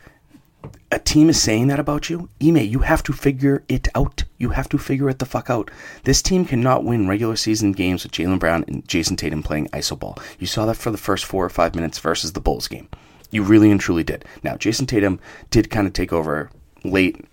a 0.91 0.99
team 0.99 1.31
is 1.31 1.41
saying 1.41 1.69
that 1.69 1.81
about 1.81 2.11
you, 2.11 2.29
Ime, 2.43 2.59
you 2.59 2.81
have 2.81 3.03
to 3.05 3.15
figure 3.15 3.65
it 3.67 3.89
out. 3.95 4.25
You 4.37 4.51
have 4.51 4.69
to 4.69 4.77
figure 4.77 5.09
it 5.09 5.19
the 5.19 5.25
fuck 5.25 5.49
out. 5.49 5.71
This 6.05 6.21
team 6.21 6.45
cannot 6.45 6.85
win 6.85 7.09
regular 7.09 7.37
season 7.37 7.73
games 7.73 8.03
with 8.03 8.13
Jaylen 8.13 8.41
Brown 8.41 8.63
and 8.69 8.87
Jayson 8.87 9.17
Tatum 9.17 9.43
playing 9.43 9.69
iso 9.69 9.99
ball. 9.99 10.19
You 10.39 10.47
saw 10.47 10.67
that 10.67 10.77
for 10.77 10.91
the 10.91 10.99
first 10.99 11.25
four 11.25 11.47
or 11.47 11.49
five 11.49 11.75
minutes 11.75 11.99
versus 11.99 12.35
the 12.35 12.43
Bulls 12.43 12.69
game. 12.69 12.91
You 13.31 13.43
really 13.43 13.71
and 13.71 13.81
truly 13.81 14.05
did. 14.05 14.27
Now, 14.43 14.57
Jayson 14.57 14.87
Tatum 14.87 15.19
did 15.49 15.71
kind 15.71 15.87
of 15.87 15.95
take 15.95 16.13
over 16.13 16.51
late 16.85 17.25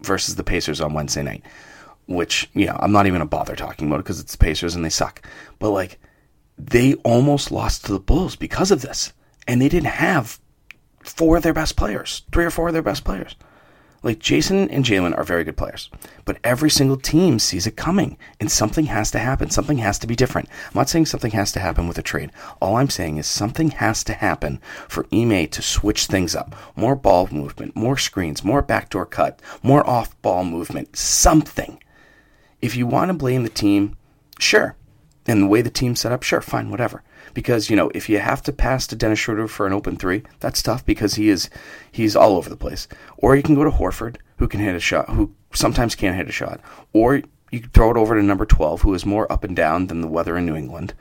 versus 0.00 0.36
the 0.36 0.44
Pacers 0.44 0.80
on 0.80 0.92
Wednesday 0.92 1.22
night, 1.22 1.42
which, 2.06 2.48
you 2.54 2.66
know, 2.66 2.76
I'm 2.78 2.92
not 2.92 3.06
even 3.06 3.18
going 3.18 3.28
to 3.28 3.36
bother 3.36 3.56
talking 3.56 3.86
about 3.86 4.00
it 4.00 4.04
because 4.04 4.20
it's 4.20 4.32
the 4.32 4.44
Pacers 4.44 4.74
and 4.74 4.84
they 4.84 4.90
suck. 4.90 5.26
But, 5.58 5.70
like, 5.70 5.98
they 6.58 6.94
almost 6.96 7.50
lost 7.50 7.86
to 7.86 7.92
the 7.92 8.00
Bulls 8.00 8.36
because 8.36 8.70
of 8.70 8.82
this. 8.82 9.12
And 9.46 9.60
they 9.60 9.68
didn't 9.68 9.86
have 9.86 10.38
four 11.02 11.36
of 11.36 11.42
their 11.42 11.52
best 11.52 11.76
players, 11.76 12.22
three 12.32 12.44
or 12.44 12.50
four 12.50 12.68
of 12.68 12.72
their 12.72 12.82
best 12.82 13.04
players. 13.04 13.36
Like 14.04 14.18
Jayson 14.18 14.68
and 14.70 14.84
Jaylen 14.84 15.16
are 15.16 15.24
very 15.24 15.44
good 15.44 15.56
players, 15.56 15.88
but 16.26 16.36
every 16.44 16.68
single 16.68 16.98
team 16.98 17.38
sees 17.38 17.66
it 17.66 17.74
coming, 17.74 18.18
and 18.38 18.52
something 18.52 18.84
has 18.84 19.10
to 19.12 19.18
happen. 19.18 19.48
Something 19.48 19.78
has 19.78 19.98
to 20.00 20.06
be 20.06 20.14
different. 20.14 20.50
I'm 20.66 20.74
not 20.74 20.90
saying 20.90 21.06
something 21.06 21.30
has 21.30 21.52
to 21.52 21.58
happen 21.60 21.88
with 21.88 21.96
a 21.96 22.02
trade. 22.02 22.30
All 22.60 22.76
I'm 22.76 22.90
saying 22.90 23.16
is 23.16 23.26
something 23.26 23.70
has 23.70 24.04
to 24.04 24.12
happen 24.12 24.60
for 24.88 25.06
Ime 25.10 25.48
to 25.48 25.62
switch 25.62 26.04
things 26.04 26.36
up. 26.36 26.54
More 26.76 26.94
ball 26.94 27.28
movement, 27.32 27.74
more 27.74 27.96
screens, 27.96 28.44
more 28.44 28.60
backdoor 28.60 29.06
cut, 29.06 29.40
more 29.62 29.88
off 29.88 30.20
ball 30.20 30.44
movement, 30.44 30.98
something. 30.98 31.82
If 32.60 32.76
you 32.76 32.86
want 32.86 33.08
to 33.08 33.14
blame 33.14 33.42
the 33.42 33.48
team, 33.48 33.96
sure. 34.38 34.76
And 35.26 35.44
the 35.44 35.46
way 35.46 35.62
the 35.62 35.70
team's 35.70 36.00
set 36.00 36.12
up, 36.12 36.22
sure, 36.22 36.42
fine, 36.42 36.70
whatever 36.70 37.02
because 37.34 37.68
you 37.68 37.76
know 37.76 37.90
if 37.94 38.08
you 38.08 38.18
have 38.18 38.42
to 38.42 38.52
pass 38.52 38.86
to 38.86 38.96
Dennis 38.96 39.18
Schroeder 39.18 39.48
for 39.48 39.66
an 39.66 39.72
open 39.72 39.96
three, 39.96 40.22
that's 40.40 40.62
tough 40.62 40.86
because 40.86 41.14
he 41.14 41.28
is 41.28 41.50
he's 41.90 42.16
all 42.16 42.36
over 42.36 42.48
the 42.48 42.56
place. 42.56 42.88
Or 43.18 43.36
you 43.36 43.42
can 43.42 43.54
go 43.54 43.64
to 43.64 43.70
Horford, 43.70 44.16
who 44.38 44.48
can 44.48 44.60
hit 44.60 44.74
a 44.74 44.80
shot, 44.80 45.10
who 45.10 45.34
sometimes 45.52 45.94
can't 45.94 46.16
hit 46.16 46.28
a 46.28 46.32
shot, 46.32 46.60
or 46.92 47.22
you 47.50 47.60
throw 47.72 47.90
it 47.90 47.96
over 47.96 48.14
to 48.14 48.22
number 48.22 48.46
twelve, 48.46 48.82
who 48.82 48.94
is 48.94 49.04
more 49.04 49.30
up 49.30 49.44
and 49.44 49.54
down 49.54 49.88
than 49.88 50.00
the 50.00 50.08
weather 50.08 50.36
in 50.36 50.46
New 50.46 50.56
England. 50.56 50.94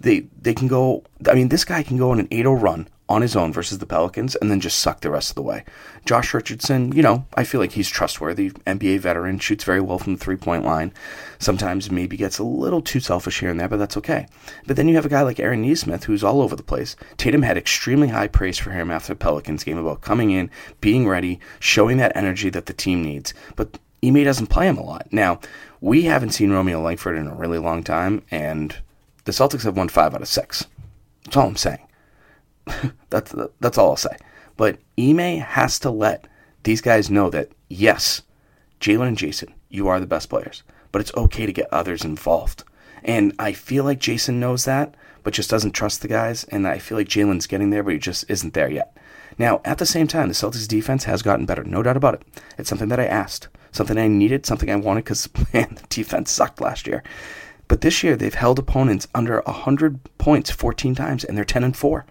They 0.00 0.28
they 0.40 0.54
can 0.54 0.68
go. 0.68 1.04
I 1.26 1.34
mean, 1.34 1.48
this 1.48 1.64
guy 1.64 1.82
can 1.82 1.96
go 1.96 2.10
on 2.10 2.20
an 2.20 2.28
8-0 2.28 2.60
run 2.60 2.88
on 3.08 3.22
his 3.22 3.34
own 3.34 3.52
versus 3.52 3.78
the 3.78 3.86
Pelicans 3.86 4.36
and 4.36 4.50
then 4.50 4.60
just 4.60 4.78
suck 4.78 5.00
the 5.00 5.10
rest 5.10 5.30
of 5.30 5.34
the 5.34 5.42
way. 5.42 5.64
Josh 6.04 6.34
Richardson, 6.34 6.92
you 6.92 7.02
know, 7.02 7.26
I 7.34 7.44
feel 7.44 7.60
like 7.60 7.72
he's 7.72 7.88
trustworthy, 7.88 8.50
NBA 8.50 9.00
veteran, 9.00 9.38
shoots 9.38 9.64
very 9.64 9.80
well 9.80 9.98
from 9.98 10.14
the 10.14 10.24
three 10.24 10.36
point 10.36 10.64
line. 10.64 10.92
Sometimes 11.38 11.90
maybe 11.90 12.16
gets 12.16 12.38
a 12.38 12.44
little 12.44 12.82
too 12.82 13.00
selfish 13.00 13.40
here 13.40 13.50
and 13.50 13.58
there, 13.58 13.68
but 13.68 13.78
that's 13.78 13.96
okay. 13.96 14.26
But 14.66 14.76
then 14.76 14.88
you 14.88 14.94
have 14.96 15.06
a 15.06 15.10
guy 15.10 15.22
like 15.22 15.40
Aaron 15.40 15.62
Nesmith 15.62 16.04
who's 16.04 16.24
all 16.24 16.42
over 16.42 16.54
the 16.54 16.62
place. 16.62 16.96
Tatum 17.16 17.42
had 17.42 17.56
extremely 17.56 18.08
high 18.08 18.28
praise 18.28 18.58
for 18.58 18.70
him 18.70 18.90
after 18.90 19.12
the 19.12 19.18
Pelicans 19.18 19.64
game 19.64 19.78
about 19.78 20.02
coming 20.02 20.30
in, 20.30 20.50
being 20.80 21.08
ready, 21.08 21.40
showing 21.60 21.96
that 21.96 22.16
energy 22.16 22.50
that 22.50 22.66
the 22.66 22.72
team 22.72 23.02
needs. 23.02 23.32
But 23.56 23.78
Ime 24.04 24.24
doesn't 24.24 24.46
play 24.48 24.68
him 24.68 24.78
a 24.78 24.84
lot. 24.84 25.08
Now, 25.10 25.40
we 25.80 26.02
haven't 26.02 26.30
seen 26.30 26.52
Romeo 26.52 26.80
Langford 26.80 27.16
in 27.16 27.26
a 27.26 27.34
really 27.34 27.58
long 27.58 27.82
time, 27.82 28.22
and 28.30 28.76
the 29.24 29.32
Celtics 29.32 29.64
have 29.64 29.76
won 29.76 29.88
five 29.88 30.14
out 30.14 30.22
of 30.22 30.28
six. 30.28 30.66
That's 31.24 31.36
all 31.36 31.48
I'm 31.48 31.56
saying. 31.56 31.87
that's 33.10 33.34
that's 33.60 33.78
all 33.78 33.90
I'll 33.90 33.96
say. 33.96 34.16
But 34.56 34.78
Ime 34.98 35.38
has 35.40 35.78
to 35.80 35.90
let 35.90 36.26
these 36.64 36.80
guys 36.80 37.10
know 37.10 37.30
that 37.30 37.50
yes, 37.68 38.22
Jaylen 38.80 39.08
and 39.08 39.16
Jayson, 39.16 39.54
you 39.68 39.88
are 39.88 40.00
the 40.00 40.06
best 40.06 40.28
players, 40.28 40.62
but 40.92 41.00
it's 41.00 41.14
okay 41.16 41.46
to 41.46 41.52
get 41.52 41.72
others 41.72 42.04
involved. 42.04 42.64
And 43.04 43.32
I 43.38 43.52
feel 43.52 43.84
like 43.84 44.00
Jayson 44.00 44.40
knows 44.40 44.64
that, 44.64 44.94
but 45.22 45.34
just 45.34 45.50
doesn't 45.50 45.72
trust 45.72 46.02
the 46.02 46.08
guys. 46.08 46.44
And 46.44 46.66
I 46.66 46.78
feel 46.78 46.98
like 46.98 47.08
Jaylen's 47.08 47.46
getting 47.46 47.70
there, 47.70 47.82
but 47.82 47.92
he 47.92 47.98
just 47.98 48.24
isn't 48.28 48.54
there 48.54 48.70
yet. 48.70 48.96
Now, 49.38 49.60
at 49.64 49.78
the 49.78 49.86
same 49.86 50.08
time, 50.08 50.28
the 50.28 50.34
Celtics 50.34 50.66
defense 50.66 51.04
has 51.04 51.22
gotten 51.22 51.46
better, 51.46 51.62
no 51.62 51.82
doubt 51.82 51.96
about 51.96 52.14
it. 52.14 52.22
It's 52.56 52.68
something 52.68 52.88
that 52.88 52.98
I 52.98 53.06
asked, 53.06 53.48
something 53.70 53.96
I 53.96 54.08
needed, 54.08 54.46
something 54.46 54.70
I 54.70 54.76
wanted 54.76 55.04
because, 55.04 55.28
man, 55.52 55.76
the 55.76 55.86
defense 55.88 56.30
sucked 56.30 56.60
last 56.60 56.86
year. 56.86 57.02
But 57.68 57.82
this 57.82 58.02
year, 58.02 58.16
they've 58.16 58.34
held 58.34 58.58
opponents 58.58 59.06
under 59.14 59.40
100 59.42 60.00
points 60.18 60.50
14 60.50 60.94
times, 60.94 61.22
and 61.22 61.36
they're 61.36 61.44
10 61.44 61.64
and 61.64 61.76
4. 61.76 62.06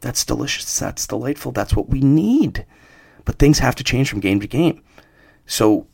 That's 0.00 0.24
delicious. 0.24 0.78
That's 0.78 1.06
delightful. 1.06 1.52
That's 1.52 1.76
what 1.76 1.90
we 1.90 2.00
need. 2.00 2.64
But 3.24 3.38
things 3.38 3.58
have 3.58 3.74
to 3.76 3.84
change 3.84 4.08
from 4.08 4.20
game 4.20 4.40
to 4.40 4.46
game. 4.46 4.82
So, 5.46 5.86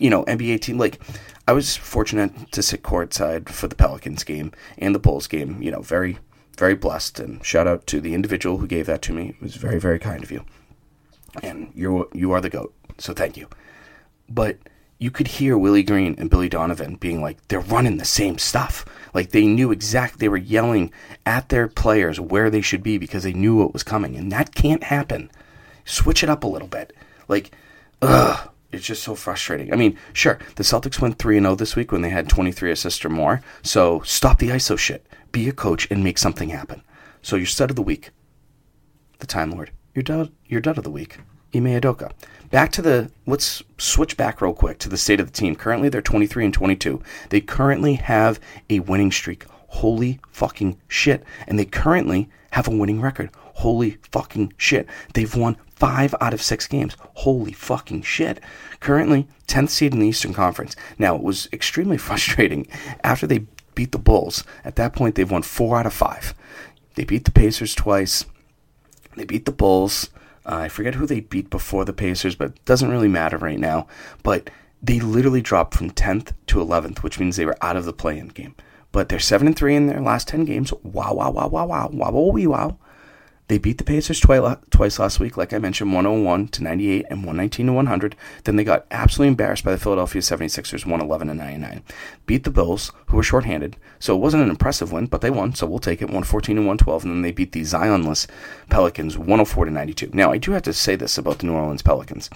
you 0.00 0.10
know, 0.10 0.24
NBA 0.24 0.60
team, 0.60 0.78
like, 0.78 1.00
I 1.46 1.52
was 1.52 1.76
fortunate 1.76 2.52
to 2.52 2.62
sit 2.62 2.82
courtside 2.82 3.48
for 3.48 3.68
the 3.68 3.76
Pelicans 3.76 4.24
game 4.24 4.52
and 4.78 4.94
the 4.94 4.98
Bulls 4.98 5.26
game. 5.26 5.62
You 5.62 5.70
know, 5.70 5.82
very, 5.82 6.18
very 6.56 6.74
blessed. 6.74 7.20
And 7.20 7.44
shout 7.44 7.66
out 7.66 7.86
to 7.88 8.00
the 8.00 8.14
individual 8.14 8.58
who 8.58 8.66
gave 8.66 8.86
that 8.86 9.02
to 9.02 9.12
me. 9.12 9.30
It 9.30 9.42
was 9.42 9.56
very, 9.56 9.78
very 9.78 9.98
kind 9.98 10.22
of 10.22 10.32
you. 10.32 10.44
And 11.42 11.70
you 11.74 12.08
you 12.12 12.32
are 12.32 12.40
the 12.40 12.50
goat. 12.50 12.74
So 12.98 13.12
thank 13.12 13.36
you. 13.36 13.48
But 14.28 14.58
you 14.98 15.10
could 15.10 15.26
hear 15.26 15.58
Willie 15.58 15.82
Green 15.82 16.14
and 16.18 16.30
Billy 16.30 16.48
Donovan 16.48 16.96
being 16.96 17.20
like, 17.20 17.46
they're 17.48 17.60
running 17.60 17.96
the 17.96 18.04
same 18.04 18.38
stuff. 18.38 18.84
Like 19.12 19.30
they 19.30 19.46
knew 19.46 19.70
exactly, 19.70 20.18
they 20.18 20.28
were 20.28 20.36
yelling 20.36 20.92
at 21.26 21.48
their 21.48 21.68
players 21.68 22.20
where 22.20 22.50
they 22.50 22.60
should 22.60 22.82
be 22.82 22.98
because 22.98 23.22
they 23.22 23.32
knew 23.32 23.56
what 23.56 23.72
was 23.72 23.82
coming. 23.82 24.16
And 24.16 24.30
that 24.32 24.54
can't 24.54 24.84
happen. 24.84 25.30
Switch 25.84 26.22
it 26.22 26.30
up 26.30 26.44
a 26.44 26.48
little 26.48 26.68
bit. 26.68 26.94
Like, 27.28 27.50
ugh, 28.00 28.50
it's 28.72 28.86
just 28.86 29.02
so 29.02 29.14
frustrating. 29.14 29.72
I 29.72 29.76
mean, 29.76 29.98
sure, 30.12 30.38
the 30.56 30.62
Celtics 30.62 31.00
went 31.00 31.18
3 31.18 31.38
0 31.38 31.54
this 31.54 31.76
week 31.76 31.92
when 31.92 32.02
they 32.02 32.10
had 32.10 32.28
23 32.28 32.70
assists 32.70 33.04
or 33.04 33.10
more. 33.10 33.42
So 33.62 34.00
stop 34.00 34.38
the 34.38 34.48
ISO 34.48 34.78
shit. 34.78 35.06
Be 35.32 35.48
a 35.48 35.52
coach 35.52 35.88
and 35.90 36.04
make 36.04 36.18
something 36.18 36.50
happen. 36.50 36.82
So 37.22 37.36
your 37.36 37.46
stud 37.46 37.70
of 37.70 37.76
the 37.76 37.82
week, 37.82 38.10
the 39.18 39.26
Time 39.26 39.50
Lord. 39.50 39.70
Your 39.94 40.02
dud, 40.02 40.32
your 40.46 40.60
dud 40.60 40.76
of 40.76 40.84
the 40.84 40.90
week, 40.90 41.18
Ime 41.54 41.80
Udoka. 41.80 42.10
Back 42.50 42.72
to 42.72 42.82
the 42.82 43.10
let's 43.26 43.62
switch 43.78 44.16
back 44.16 44.40
real 44.40 44.54
quick 44.54 44.78
to 44.78 44.88
the 44.88 44.96
state 44.96 45.20
of 45.20 45.26
the 45.26 45.32
team. 45.32 45.56
Currently, 45.56 45.88
they're 45.88 46.02
23 46.02 46.44
and 46.44 46.54
22. 46.54 47.02
They 47.30 47.40
currently 47.40 47.94
have 47.94 48.38
a 48.70 48.80
winning 48.80 49.10
streak. 49.10 49.46
Holy 49.68 50.20
fucking 50.30 50.78
shit! 50.86 51.24
And 51.48 51.58
they 51.58 51.64
currently 51.64 52.28
have 52.52 52.68
a 52.68 52.70
winning 52.70 53.00
record. 53.00 53.30
Holy 53.54 53.98
fucking 54.12 54.52
shit! 54.56 54.86
They've 55.14 55.34
won 55.34 55.56
five 55.74 56.14
out 56.20 56.32
of 56.32 56.42
six 56.42 56.68
games. 56.68 56.96
Holy 57.14 57.52
fucking 57.52 58.02
shit! 58.02 58.40
Currently, 58.78 59.26
10th 59.48 59.70
seed 59.70 59.92
in 59.92 59.98
the 59.98 60.06
Eastern 60.06 60.32
Conference. 60.32 60.76
Now, 60.98 61.16
it 61.16 61.22
was 61.22 61.48
extremely 61.52 61.96
frustrating 61.98 62.68
after 63.02 63.26
they 63.26 63.46
beat 63.74 63.90
the 63.92 63.98
Bulls. 63.98 64.44
At 64.64 64.76
that 64.76 64.92
point, 64.92 65.16
they've 65.16 65.30
won 65.30 65.42
four 65.42 65.78
out 65.78 65.86
of 65.86 65.92
five. 65.92 66.34
They 66.94 67.04
beat 67.04 67.24
the 67.24 67.32
Pacers 67.32 67.74
twice. 67.74 68.24
They 69.16 69.24
beat 69.24 69.44
the 69.44 69.52
Bulls. 69.52 70.10
Uh, 70.46 70.56
I 70.56 70.68
forget 70.68 70.96
who 70.96 71.06
they 71.06 71.20
beat 71.20 71.50
before 71.50 71.84
the 71.84 71.92
Pacers, 71.92 72.34
but 72.34 72.50
it 72.50 72.64
doesn't 72.64 72.90
really 72.90 73.08
matter 73.08 73.38
right 73.38 73.58
now. 73.58 73.86
But 74.22 74.50
they 74.82 75.00
literally 75.00 75.40
dropped 75.40 75.74
from 75.74 75.90
10th 75.90 76.32
to 76.48 76.58
11th, 76.58 76.98
which 76.98 77.18
means 77.18 77.36
they 77.36 77.46
were 77.46 77.56
out 77.62 77.76
of 77.76 77.84
the 77.84 77.92
play-in 77.92 78.28
game. 78.28 78.54
But 78.92 79.08
they're 79.08 79.18
seven 79.18 79.46
and 79.46 79.56
three 79.56 79.74
in 79.74 79.86
their 79.86 80.00
last 80.00 80.28
10 80.28 80.44
games. 80.44 80.72
Wow, 80.82 81.14
wow, 81.14 81.30
wow, 81.30 81.48
wow, 81.48 81.66
wow, 81.66 81.88
wow, 81.92 82.10
wow, 82.10 82.46
wow. 82.48 82.78
They 83.48 83.58
beat 83.58 83.76
the 83.76 83.84
Pacers 83.84 84.20
twice, 84.20 84.56
twice 84.70 84.98
last 84.98 85.20
week, 85.20 85.36
like 85.36 85.52
I 85.52 85.58
mentioned, 85.58 85.92
101 85.92 86.48
to 86.48 86.62
98 86.62 87.06
and 87.10 87.18
119 87.18 87.66
to 87.66 87.72
100. 87.72 88.16
Then 88.44 88.56
they 88.56 88.64
got 88.64 88.86
absolutely 88.90 89.28
embarrassed 89.28 89.64
by 89.64 89.72
the 89.72 89.78
Philadelphia 89.78 90.22
76ers, 90.22 90.86
111 90.86 91.28
to 91.28 91.34
99. 91.34 91.82
Beat 92.24 92.44
the 92.44 92.50
Bulls, 92.50 92.90
who 93.08 93.18
were 93.18 93.22
shorthanded. 93.22 93.76
So 93.98 94.16
it 94.16 94.20
wasn't 94.20 94.44
an 94.44 94.50
impressive 94.50 94.92
win, 94.92 95.06
but 95.06 95.20
they 95.20 95.30
won, 95.30 95.54
so 95.54 95.66
we'll 95.66 95.78
take 95.78 96.00
it, 96.00 96.06
114 96.06 96.56
to 96.56 96.62
112. 96.62 97.04
And 97.04 97.12
then 97.12 97.22
they 97.22 97.32
beat 97.32 97.52
the 97.52 97.60
Zionless 97.60 98.26
Pelicans, 98.70 99.18
104 99.18 99.66
to 99.66 99.70
92. 99.70 100.10
Now, 100.14 100.32
I 100.32 100.38
do 100.38 100.52
have 100.52 100.62
to 100.62 100.72
say 100.72 100.96
this 100.96 101.18
about 101.18 101.40
the 101.40 101.46
New 101.46 101.54
Orleans 101.54 101.82
Pelicans. 101.82 102.30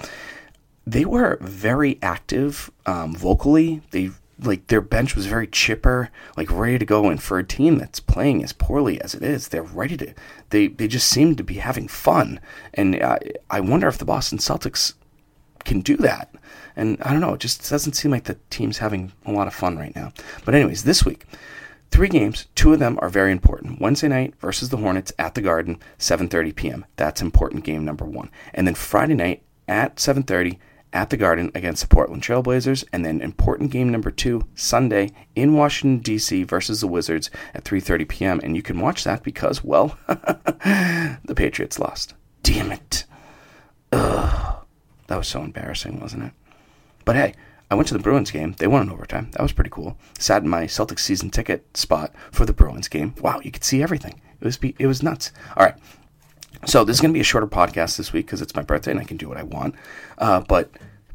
They 0.87 1.07
were 1.07 1.39
very 1.41 1.99
active 2.03 2.71
um, 2.85 3.15
vocally. 3.15 3.81
They 3.93 4.11
like 4.41 4.69
their 4.69 4.81
bench 4.81 5.17
was 5.17 5.27
very 5.27 5.47
chipper, 5.47 6.11
like 6.37 6.51
ready 6.51 6.79
to 6.79 6.85
go. 6.85 7.09
And 7.09 7.23
for 7.23 7.39
a 7.39 7.45
team 7.45 7.79
that's 7.79 8.01
playing 8.01 8.43
as 8.43 8.53
poorly 8.53 9.01
as 9.01 9.15
it 9.15 9.23
is, 9.23 9.49
they're 9.49 9.63
ready 9.63 9.97
to. 9.97 10.15
They 10.51 10.69
they 10.69 10.89
just 10.89 11.09
seem 11.09 11.37
to 11.37 11.45
be 11.45 11.55
having 11.55 11.89
fun, 11.89 12.41
and 12.75 12.97
I 12.97 13.19
I 13.51 13.61
wonder 13.61 13.89
if 13.89 13.99
the 13.99 14.05
Boston 14.05 14.39
Celtics 14.39 14.95
can 15.65 15.81
do 15.81 15.97
that. 15.99 16.35
And 16.77 16.97
I 17.03 17.11
don't 17.13 17.21
know, 17.21 17.35
it 17.35 17.41
just 17.41 17.69
doesn't 17.69 17.95
seem 17.95 18.13
like 18.13 18.25
the 18.25 18.39
team's 18.51 18.79
having 18.79 19.13
a 19.27 19.33
lot 19.33 19.49
of 19.49 19.55
fun 19.55 19.77
right 19.77 19.95
now. 19.97 20.13
But 20.45 20.55
anyways, 20.55 20.85
this 20.85 21.05
week. 21.05 21.27
Three 21.91 22.09
games, 22.09 22.47
two 22.55 22.75
of 22.75 22.81
them 22.81 22.99
are 23.01 23.09
very 23.09 23.33
important. 23.33 23.81
Wednesday 23.81 24.09
night 24.09 24.35
versus 24.41 24.69
the 24.69 24.77
Hornets 24.77 25.11
at 25.19 25.35
the 25.35 25.41
Garden, 25.41 25.79
7:30 25.99 26.55
p.m. 26.55 26.85
That's 26.97 27.23
important 27.23 27.65
game 27.65 27.83
number 27.83 28.05
1. 28.05 28.31
And 28.53 28.67
then 28.67 28.75
Friday 28.75 29.15
night 29.15 29.43
at 29.67 29.97
7:30 29.97 30.59
at 30.93 31.11
the 31.11 31.17
Garden 31.17 31.51
against 31.55 31.83
the 31.83 31.89
Portland 31.89 32.23
Trailblazers, 32.23 32.85
and 32.93 33.05
then 33.05 33.21
important 33.21 33.71
game 33.71 33.91
number 33.91 34.11
two 34.11 34.47
Sunday 34.55 35.11
in 35.35 35.55
Washington 35.55 35.99
D.C. 35.99 36.45
versus 36.45 36.81
the 36.81 36.87
Wizards 36.89 37.31
at 37.55 37.65
3:30 37.65 38.09
p.m. 38.09 38.41
And 38.43 38.57
you 38.57 38.63
can 38.63 38.81
watch 38.81 39.05
that 39.05 39.23
because, 39.23 39.63
well, 39.63 39.99
the 40.07 41.35
Patriots 41.37 41.79
lost. 41.79 42.15
Damn 42.43 42.73
it! 42.73 43.05
Ugh, 43.93 44.65
that 45.07 45.17
was 45.17 45.29
so 45.29 45.43
embarrassing, 45.43 46.01
wasn't 46.01 46.25
it? 46.25 46.33
But 47.05 47.17
hey, 47.17 47.35
I 47.71 47.75
went 47.75 47.89
to 47.89 47.95
the 47.95 48.01
Bruins 48.03 48.31
game. 48.31 48.55
They 48.59 48.67
won 48.67 48.83
in 48.83 48.91
overtime. 48.91 49.31
That 49.33 49.43
was 49.43 49.53
pretty 49.53 49.71
cool. 49.71 49.99
Sat 50.19 50.43
in 50.43 50.49
my 50.49 50.65
Celtics 50.65 51.01
season 51.01 51.31
ticket 51.31 51.77
spot 51.77 52.15
for 52.33 52.47
the 52.47 52.53
Bruins 52.53 52.89
game. 52.89 53.15
Wow, 53.21 53.41
you 53.43 53.51
could 53.51 53.65
see 53.65 53.83
everything. 53.83 54.21
It 54.41 54.45
was 54.45 54.57
be- 54.57 54.77
it 54.79 54.87
was 54.87 55.03
nuts. 55.03 55.33
All 55.57 55.67
right, 55.67 55.75
So 56.67 56.85
this 56.85 56.97
is 56.97 57.01
going 57.01 57.13
to 57.13 57.17
be 57.17 57.21
a 57.21 57.25
shorter 57.25 57.47
podcast 57.47 57.97
this 57.97 58.13
week 58.13 58.27
because 58.27 58.43
it's 58.43 58.55
my 58.55 58.63
birthday 58.63 58.91
and 58.91 59.01
I 59.01 59.05
can 59.05 59.17
do 59.17 59.29
what 59.29 59.39
I 59.39 59.43
want. 59.43 59.75
Uh, 60.19 60.41
but 60.41 60.71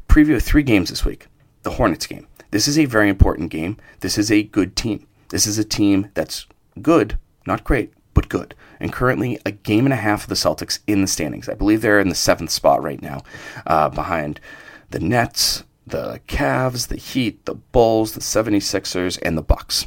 preview 0.08 0.36
of 0.36 0.42
three 0.42 0.62
games 0.62 0.90
this 0.90 1.04
week. 1.04 1.26
The 1.62 1.72
Hornets 1.72 2.06
game. 2.06 2.26
This 2.50 2.68
is 2.68 2.78
a 2.78 2.84
very 2.84 3.08
important 3.08 3.50
game. 3.50 3.76
This 4.00 4.16
is 4.16 4.30
a 4.30 4.42
good 4.42 4.76
team. 4.76 5.06
This 5.30 5.46
is 5.46 5.58
a 5.58 5.64
team 5.64 6.10
that's 6.14 6.46
good, 6.80 7.18
not 7.46 7.64
great, 7.64 7.92
but 8.14 8.28
good. 8.28 8.54
And 8.78 8.92
currently 8.92 9.38
a 9.44 9.50
game 9.50 9.86
and 9.86 9.92
a 9.92 9.96
half 9.96 10.22
of 10.22 10.28
the 10.28 10.34
Celtics 10.34 10.78
in 10.86 11.00
the 11.00 11.06
standings. 11.06 11.48
I 11.48 11.54
believe 11.54 11.82
they're 11.82 12.00
in 12.00 12.10
the 12.10 12.14
seventh 12.14 12.50
spot 12.50 12.82
right 12.82 13.02
now, 13.02 13.22
uh, 13.66 13.88
behind 13.88 14.40
the 14.90 15.00
Nets, 15.00 15.64
the 15.86 16.20
Cavs, 16.28 16.88
the 16.88 16.96
Heat, 16.96 17.44
the 17.44 17.54
Bulls, 17.54 18.12
the 18.12 18.20
76ers, 18.20 19.18
and 19.22 19.36
the 19.36 19.42
Bucks. 19.42 19.86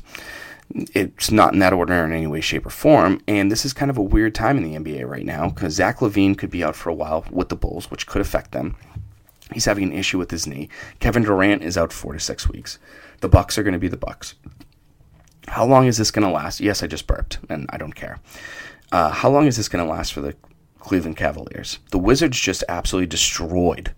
It's 0.70 1.32
not 1.32 1.54
in 1.54 1.60
that 1.60 1.74
order 1.74 1.94
in 1.94 2.12
any 2.12 2.28
way, 2.28 2.42
shape, 2.42 2.66
or 2.66 2.70
form. 2.70 3.22
And 3.28 3.52
this 3.52 3.66
is 3.66 3.74
kind 3.74 3.90
of 3.90 3.98
a 3.98 4.04
weird 4.04 4.36
time 4.36 4.58
in 4.58 4.64
the 4.64 4.78
NBA 4.78 5.08
right 5.08 5.26
now 5.26 5.50
because 5.50 5.74
Zach 5.74 6.00
LaVine 6.00 6.38
could 6.38 6.50
be 6.50 6.64
out 6.64 6.76
for 6.76 6.90
a 6.90 6.94
while 6.94 7.26
with 7.32 7.50
the 7.50 7.56
Bulls, 7.56 7.90
which 7.90 8.06
could 8.06 8.22
affect 8.22 8.52
them. 8.52 8.76
He's 9.54 9.66
having 9.66 9.86
an 9.86 9.94
issue 9.94 10.18
with 10.18 10.30
his 10.30 10.46
knee. 10.46 10.70
Kevin 11.00 11.24
Durant 11.24 11.64
is 11.64 11.78
out 11.78 11.94
four 11.94 12.14
to 12.14 12.20
six 12.20 12.50
weeks. 12.50 12.80
The 13.22 13.30
Bucks 13.30 13.58
are 13.58 13.64
going 13.64 13.74
to 13.74 13.80
be 13.80 13.88
the 13.88 13.98
Bucks. 13.98 14.36
How 15.48 15.66
long 15.66 15.88
is 15.88 15.98
this 15.98 16.12
going 16.12 16.28
to 16.28 16.34
last? 16.34 16.60
Yes, 16.60 16.84
I 16.84 16.88
just 16.88 17.08
burped, 17.08 17.40
and 17.50 17.66
I 17.70 17.78
don't 17.78 17.96
care. 17.96 18.20
Uh, 18.92 19.12
how 19.12 19.30
long 19.30 19.48
is 19.48 19.56
this 19.56 19.70
going 19.70 19.84
to 19.84 19.90
last 19.90 20.12
for 20.12 20.20
the 20.20 20.36
Cleveland 20.80 21.16
Cavaliers? 21.16 21.80
The 21.92 21.98
Wizards 21.98 22.40
just 22.40 22.66
absolutely 22.68 23.08
destroyed 23.08 23.94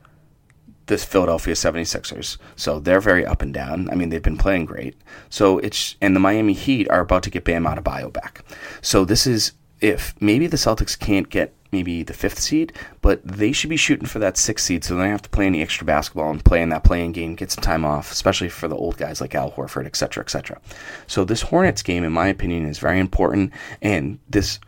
the 0.90 0.98
Philadelphia 0.98 1.54
76ers. 1.54 2.38
So 2.56 2.80
they're 2.80 3.00
very 3.00 3.26
up 3.26 3.42
and 3.42 3.54
down. 3.54 3.90
I 3.90 3.96
mean, 3.96 4.10
they've 4.10 4.22
been 4.22 4.38
playing 4.38 4.66
great. 4.66 4.96
So 5.30 5.60
it's 5.60 5.96
and 6.02 6.16
the 6.16 6.20
Miami 6.20 6.54
Heat 6.54 6.90
are 6.90 7.02
about 7.02 7.24
to 7.24 7.30
get 7.30 7.46
Bam 7.46 7.64
Adebayo 7.64 8.12
back. 8.12 8.44
So 8.82 9.06
this 9.06 9.26
is 9.26 9.54
if 9.80 10.14
maybe 10.20 10.48
the 10.48 10.58
Celtics 10.58 11.00
can't 11.00 11.30
get 11.30 11.54
maybe 11.72 12.02
the 12.02 12.14
fifth 12.14 12.40
seed, 12.40 12.74
but 13.02 13.22
they 13.24 13.52
should 13.52 13.70
be 13.70 13.78
shooting 13.78 14.08
for 14.08 14.18
that 14.20 14.36
sixth 14.36 14.66
seed 14.66 14.84
so 14.84 14.96
they 14.96 15.04
don't 15.04 15.12
have 15.12 15.22
to 15.22 15.30
play 15.30 15.46
any 15.46 15.62
extra 15.62 15.86
basketball 15.86 16.32
and 16.32 16.44
play 16.44 16.62
in 16.64 16.70
that 16.70 16.84
play-in 16.84 17.12
game, 17.12 17.36
get 17.36 17.52
some 17.52 17.62
time 17.62 17.86
off, 17.86 18.12
especially 18.12 18.50
for 18.50 18.68
the 18.68 18.76
old 18.76 18.98
guys 18.98 19.22
like 19.22 19.36
Al 19.36 19.52
Horford, 19.52 19.86
etc., 19.86 20.24
etc. 20.24 20.60
So 21.06 21.24
this 21.24 21.44
Hornets 21.44 21.84
game, 21.84 22.04
in 22.04 22.12
my 22.12 22.28
opinion, 22.28 22.66
is 22.66 22.80
very 22.80 23.00
important, 23.00 23.54
and 23.84 24.18
this 24.28 24.60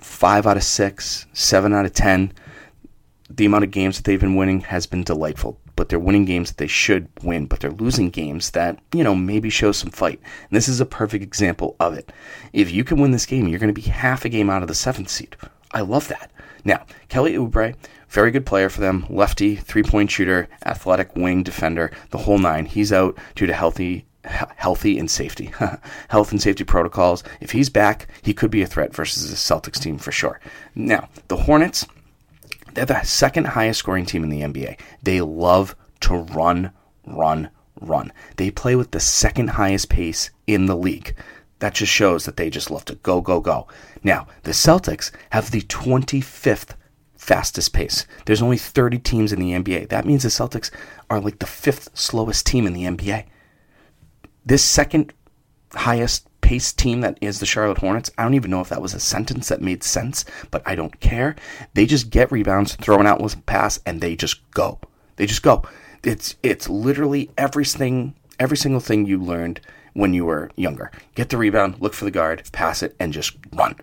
five 0.00 0.46
out 0.46 0.58
of 0.58 0.62
six, 0.62 1.26
seven 1.32 1.72
out 1.72 1.86
of 1.86 1.94
ten, 1.94 2.32
the 3.30 3.46
amount 3.46 3.64
of 3.64 3.70
games 3.70 3.96
that 3.96 4.04
they've 4.04 4.20
been 4.20 4.36
winning 4.36 4.60
has 4.60 4.86
been 4.86 5.04
delightful. 5.04 5.58
But 5.76 5.88
they're 5.88 5.98
winning 5.98 6.24
games 6.24 6.50
that 6.50 6.58
they 6.58 6.68
should 6.68 7.08
win, 7.22 7.46
but 7.46 7.60
they're 7.60 7.70
losing 7.72 8.10
games 8.10 8.50
that, 8.52 8.78
you 8.92 9.02
know, 9.02 9.14
maybe 9.14 9.50
show 9.50 9.72
some 9.72 9.90
fight. 9.90 10.20
And 10.48 10.56
this 10.56 10.68
is 10.68 10.80
a 10.80 10.86
perfect 10.86 11.24
example 11.24 11.74
of 11.80 11.94
it. 11.94 12.12
If 12.52 12.70
you 12.70 12.84
can 12.84 13.00
win 13.00 13.10
this 13.10 13.26
game, 13.26 13.48
you're 13.48 13.58
going 13.58 13.74
to 13.74 13.80
be 13.80 13.88
half 13.88 14.24
a 14.24 14.28
game 14.28 14.50
out 14.50 14.62
of 14.62 14.68
the 14.68 14.74
seventh 14.74 15.08
seed. 15.08 15.36
I 15.72 15.80
love 15.80 16.06
that. 16.08 16.30
Now, 16.64 16.86
Kelly 17.08 17.32
Oubre, 17.34 17.74
very 18.08 18.30
good 18.30 18.46
player 18.46 18.68
for 18.68 18.80
them. 18.80 19.04
Lefty, 19.10 19.56
three 19.56 19.82
point 19.82 20.10
shooter, 20.10 20.48
athletic 20.64 21.16
wing 21.16 21.42
defender, 21.42 21.90
the 22.10 22.18
whole 22.18 22.38
nine. 22.38 22.66
He's 22.66 22.92
out 22.92 23.18
due 23.34 23.46
to 23.46 23.52
healthy 23.52 24.06
healthy 24.24 24.98
and 24.98 25.10
safety, 25.10 25.52
health 26.08 26.30
and 26.30 26.40
safety 26.40 26.64
protocols. 26.64 27.22
If 27.40 27.50
he's 27.50 27.68
back, 27.68 28.06
he 28.22 28.32
could 28.32 28.50
be 28.50 28.62
a 28.62 28.66
threat 28.66 28.94
versus 28.94 29.28
the 29.28 29.36
Celtics 29.36 29.80
team 29.80 29.98
for 29.98 30.12
sure. 30.12 30.40
Now, 30.74 31.08
the 31.28 31.36
Hornets, 31.36 31.86
they're 32.74 32.86
the 32.86 33.02
second 33.02 33.46
highest 33.48 33.80
scoring 33.80 34.06
team 34.06 34.24
in 34.24 34.30
the 34.30 34.42
NBA. 34.42 34.78
They 35.02 35.20
love 35.20 35.76
to 36.00 36.16
run, 36.16 36.72
run, 37.06 37.50
run. 37.80 38.12
They 38.36 38.50
play 38.50 38.76
with 38.76 38.90
the 38.90 39.00
second 39.00 39.50
highest 39.50 39.88
pace 39.88 40.30
in 40.46 40.66
the 40.66 40.76
league. 40.76 41.16
That 41.60 41.74
just 41.74 41.92
shows 41.92 42.24
that 42.24 42.36
they 42.36 42.50
just 42.50 42.70
love 42.70 42.84
to 42.86 42.96
go, 42.96 43.20
go, 43.20 43.40
go. 43.40 43.68
Now, 44.02 44.26
the 44.42 44.50
Celtics 44.50 45.10
have 45.30 45.50
the 45.50 45.62
25th 45.62 46.74
fastest 47.16 47.72
pace. 47.72 48.06
There's 48.26 48.42
only 48.42 48.58
30 48.58 48.98
teams 48.98 49.32
in 49.32 49.40
the 49.40 49.52
NBA. 49.52 49.88
That 49.88 50.04
means 50.04 50.24
the 50.24 50.28
Celtics 50.28 50.70
are 51.08 51.20
like 51.20 51.38
the 51.38 51.46
fifth 51.46 51.90
slowest 51.94 52.44
team 52.46 52.66
in 52.66 52.74
the 52.74 52.84
NBA. 52.84 53.24
This 54.44 54.62
second 54.62 55.12
highest 55.76 56.26
pace 56.40 56.72
team 56.72 57.00
that 57.00 57.18
is 57.20 57.40
the 57.40 57.46
Charlotte 57.46 57.78
Hornets, 57.78 58.10
I 58.18 58.22
don't 58.22 58.34
even 58.34 58.50
know 58.50 58.60
if 58.60 58.68
that 58.68 58.82
was 58.82 58.94
a 58.94 59.00
sentence 59.00 59.48
that 59.48 59.62
made 59.62 59.82
sense, 59.82 60.24
but 60.50 60.62
I 60.66 60.74
don't 60.74 61.00
care. 61.00 61.36
They 61.72 61.86
just 61.86 62.10
get 62.10 62.30
rebounds, 62.30 62.74
throw 62.76 62.98
an 62.98 63.06
outlet 63.06 63.36
pass, 63.46 63.80
and 63.86 64.00
they 64.00 64.14
just 64.14 64.48
go. 64.50 64.78
They 65.16 65.26
just 65.26 65.42
go. 65.42 65.62
It's 66.02 66.36
it's 66.42 66.68
literally 66.68 67.30
everything 67.38 68.14
every 68.38 68.56
single 68.56 68.80
thing 68.80 69.06
you 69.06 69.18
learned 69.18 69.60
when 69.94 70.12
you 70.12 70.26
were 70.26 70.50
younger. 70.56 70.90
Get 71.14 71.30
the 71.30 71.36
rebound, 71.36 71.80
look 71.80 71.94
for 71.94 72.04
the 72.04 72.10
guard, 72.10 72.42
pass 72.52 72.82
it, 72.82 72.94
and 72.98 73.12
just 73.12 73.36
run. 73.52 73.76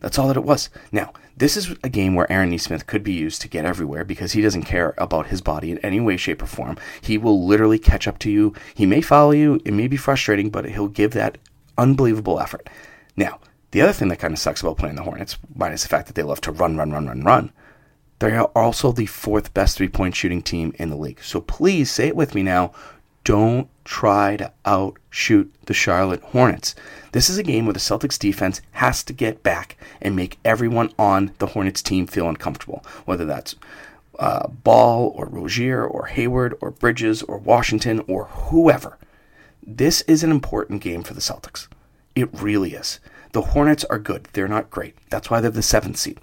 That's 0.00 0.18
all 0.18 0.28
that 0.28 0.36
it 0.36 0.44
was. 0.44 0.68
Now, 0.92 1.12
this 1.36 1.56
is 1.56 1.74
a 1.82 1.88
game 1.88 2.14
where 2.14 2.30
Aaron 2.30 2.50
Nesmith 2.50 2.86
could 2.86 3.02
be 3.02 3.12
used 3.12 3.42
to 3.42 3.48
get 3.48 3.64
everywhere 3.64 4.04
because 4.04 4.32
he 4.32 4.42
doesn't 4.42 4.64
care 4.64 4.94
about 4.98 5.26
his 5.26 5.40
body 5.40 5.70
in 5.70 5.78
any 5.78 6.00
way, 6.00 6.16
shape, 6.16 6.42
or 6.42 6.46
form. 6.46 6.76
He 7.00 7.18
will 7.18 7.44
literally 7.44 7.78
catch 7.78 8.06
up 8.06 8.18
to 8.20 8.30
you. 8.30 8.54
He 8.74 8.86
may 8.86 9.00
follow 9.00 9.32
you. 9.32 9.60
It 9.64 9.72
may 9.72 9.88
be 9.88 9.96
frustrating, 9.96 10.50
but 10.50 10.64
he'll 10.64 10.88
give 10.88 11.12
that 11.12 11.38
unbelievable 11.76 12.38
effort. 12.40 12.70
Now, 13.16 13.40
the 13.72 13.80
other 13.80 13.92
thing 13.92 14.08
that 14.08 14.20
kind 14.20 14.32
of 14.32 14.38
sucks 14.38 14.60
about 14.60 14.76
playing 14.76 14.94
the 14.96 15.02
Hornets, 15.02 15.36
minus 15.54 15.82
the 15.82 15.88
fact 15.88 16.06
that 16.06 16.14
they 16.14 16.22
love 16.22 16.40
to 16.42 16.52
run, 16.52 16.76
run, 16.76 16.92
run, 16.92 17.06
run, 17.06 17.22
run, 17.22 17.52
they 18.20 18.36
are 18.36 18.50
also 18.54 18.92
the 18.92 19.06
fourth 19.06 19.52
best 19.52 19.76
three 19.76 19.88
point 19.88 20.14
shooting 20.14 20.42
team 20.42 20.72
in 20.78 20.90
the 20.90 20.96
league. 20.96 21.20
So 21.22 21.40
please 21.40 21.90
say 21.90 22.08
it 22.08 22.16
with 22.16 22.34
me 22.34 22.42
now. 22.42 22.72
Don't 23.24 23.68
try 23.84 24.36
to 24.36 24.52
outshoot 24.64 25.52
the 25.66 25.74
Charlotte 25.74 26.22
Hornets. 26.22 26.74
This 27.12 27.28
is 27.28 27.38
a 27.38 27.42
game 27.42 27.66
where 27.66 27.72
the 27.72 27.80
Celtics 27.80 28.18
defense 28.18 28.60
has 28.72 29.02
to 29.04 29.12
get 29.12 29.42
back 29.42 29.76
and 30.00 30.16
make 30.16 30.38
everyone 30.44 30.90
on 30.98 31.32
the 31.38 31.48
Hornets 31.48 31.82
team 31.82 32.06
feel 32.06 32.28
uncomfortable, 32.28 32.84
whether 33.04 33.24
that's 33.24 33.54
uh, 34.18 34.48
Ball 34.48 35.12
or 35.16 35.26
Rozier 35.26 35.84
or 35.84 36.06
Hayward 36.06 36.56
or 36.60 36.70
Bridges 36.70 37.22
or 37.22 37.38
Washington 37.38 38.02
or 38.08 38.24
whoever. 38.26 38.98
This 39.62 40.02
is 40.02 40.22
an 40.22 40.30
important 40.30 40.82
game 40.82 41.02
for 41.02 41.14
the 41.14 41.20
Celtics. 41.20 41.68
It 42.14 42.28
really 42.32 42.74
is. 42.74 43.00
The 43.32 43.42
Hornets 43.42 43.84
are 43.84 43.98
good. 43.98 44.28
They're 44.32 44.48
not 44.48 44.70
great. 44.70 44.94
That's 45.10 45.30
why 45.30 45.40
they're 45.40 45.50
the 45.50 45.62
seventh 45.62 45.96
seed. 45.96 46.20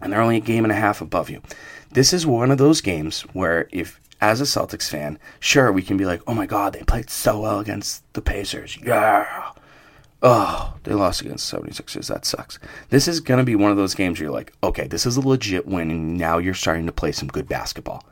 And 0.00 0.12
they're 0.12 0.22
only 0.22 0.36
a 0.36 0.40
game 0.40 0.64
and 0.64 0.72
a 0.72 0.76
half 0.76 1.00
above 1.00 1.28
you. 1.28 1.42
This 1.90 2.12
is 2.12 2.26
one 2.26 2.50
of 2.50 2.58
those 2.58 2.80
games 2.80 3.22
where 3.32 3.68
if 3.72 4.00
as 4.20 4.40
a 4.40 4.44
Celtics 4.44 4.88
fan, 4.88 5.18
sure, 5.40 5.70
we 5.72 5.82
can 5.82 5.96
be 5.96 6.06
like, 6.06 6.22
oh 6.26 6.34
my 6.34 6.46
God, 6.46 6.72
they 6.72 6.82
played 6.82 7.10
so 7.10 7.40
well 7.40 7.60
against 7.60 8.02
the 8.14 8.22
Pacers. 8.22 8.78
Yeah. 8.84 9.52
Oh, 10.22 10.74
they 10.84 10.94
lost 10.94 11.20
against 11.20 11.50
the 11.50 11.58
76ers. 11.58 12.08
That 12.08 12.24
sucks. 12.24 12.58
This 12.88 13.06
is 13.06 13.20
going 13.20 13.38
to 13.38 13.44
be 13.44 13.54
one 13.54 13.70
of 13.70 13.76
those 13.76 13.94
games 13.94 14.18
where 14.18 14.24
you're 14.24 14.34
like, 14.34 14.52
okay, 14.62 14.86
this 14.86 15.04
is 15.06 15.16
a 15.16 15.20
legit 15.20 15.66
win, 15.66 15.90
and 15.90 16.16
now 16.16 16.38
you're 16.38 16.54
starting 16.54 16.86
to 16.86 16.92
play 16.92 17.12
some 17.12 17.28
good 17.28 17.48
basketball. 17.48 18.04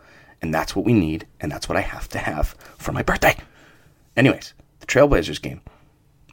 And 0.42 0.52
that's 0.52 0.76
what 0.76 0.84
we 0.84 0.92
need, 0.92 1.26
and 1.40 1.50
that's 1.50 1.68
what 1.68 1.78
I 1.78 1.80
have 1.80 2.08
to 2.10 2.18
have 2.18 2.54
for 2.76 2.92
my 2.92 3.02
birthday. 3.02 3.36
Anyways, 4.16 4.52
the 4.80 4.86
Trailblazers 4.86 5.40
game. 5.40 5.62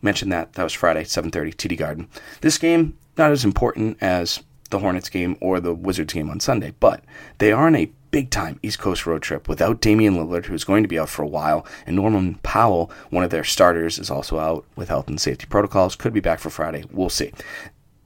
Mentioned 0.01 0.31
that. 0.33 0.53
That 0.53 0.63
was 0.63 0.73
Friday, 0.73 1.03
7.30, 1.03 1.55
TD 1.55 1.77
Garden. 1.77 2.09
This 2.41 2.57
game, 2.57 2.97
not 3.17 3.31
as 3.31 3.45
important 3.45 3.97
as 4.01 4.41
the 4.71 4.79
Hornets 4.79 5.09
game 5.09 5.37
or 5.39 5.59
the 5.59 5.73
Wizards 5.73 6.13
game 6.13 6.29
on 6.29 6.39
Sunday, 6.39 6.73
but 6.79 7.03
they 7.37 7.51
are 7.51 7.67
in 7.67 7.75
a 7.75 7.91
big 8.11 8.29
time 8.29 8.59
East 8.61 8.79
Coast 8.79 9.05
road 9.05 9.21
trip 9.21 9.47
without 9.47 9.81
Damian 9.81 10.15
Lillard, 10.15 10.45
who's 10.45 10.63
going 10.63 10.83
to 10.83 10.89
be 10.89 10.99
out 10.99 11.09
for 11.09 11.23
a 11.23 11.27
while, 11.27 11.65
and 11.85 11.95
Norman 11.95 12.35
Powell, 12.43 12.91
one 13.09 13.23
of 13.23 13.29
their 13.29 13.43
starters, 13.43 13.97
is 13.97 14.09
also 14.09 14.39
out 14.39 14.65
with 14.75 14.89
health 14.89 15.07
and 15.07 15.19
safety 15.19 15.45
protocols. 15.45 15.95
Could 15.95 16.13
be 16.13 16.19
back 16.19 16.39
for 16.39 16.49
Friday. 16.49 16.83
We'll 16.91 17.09
see. 17.09 17.31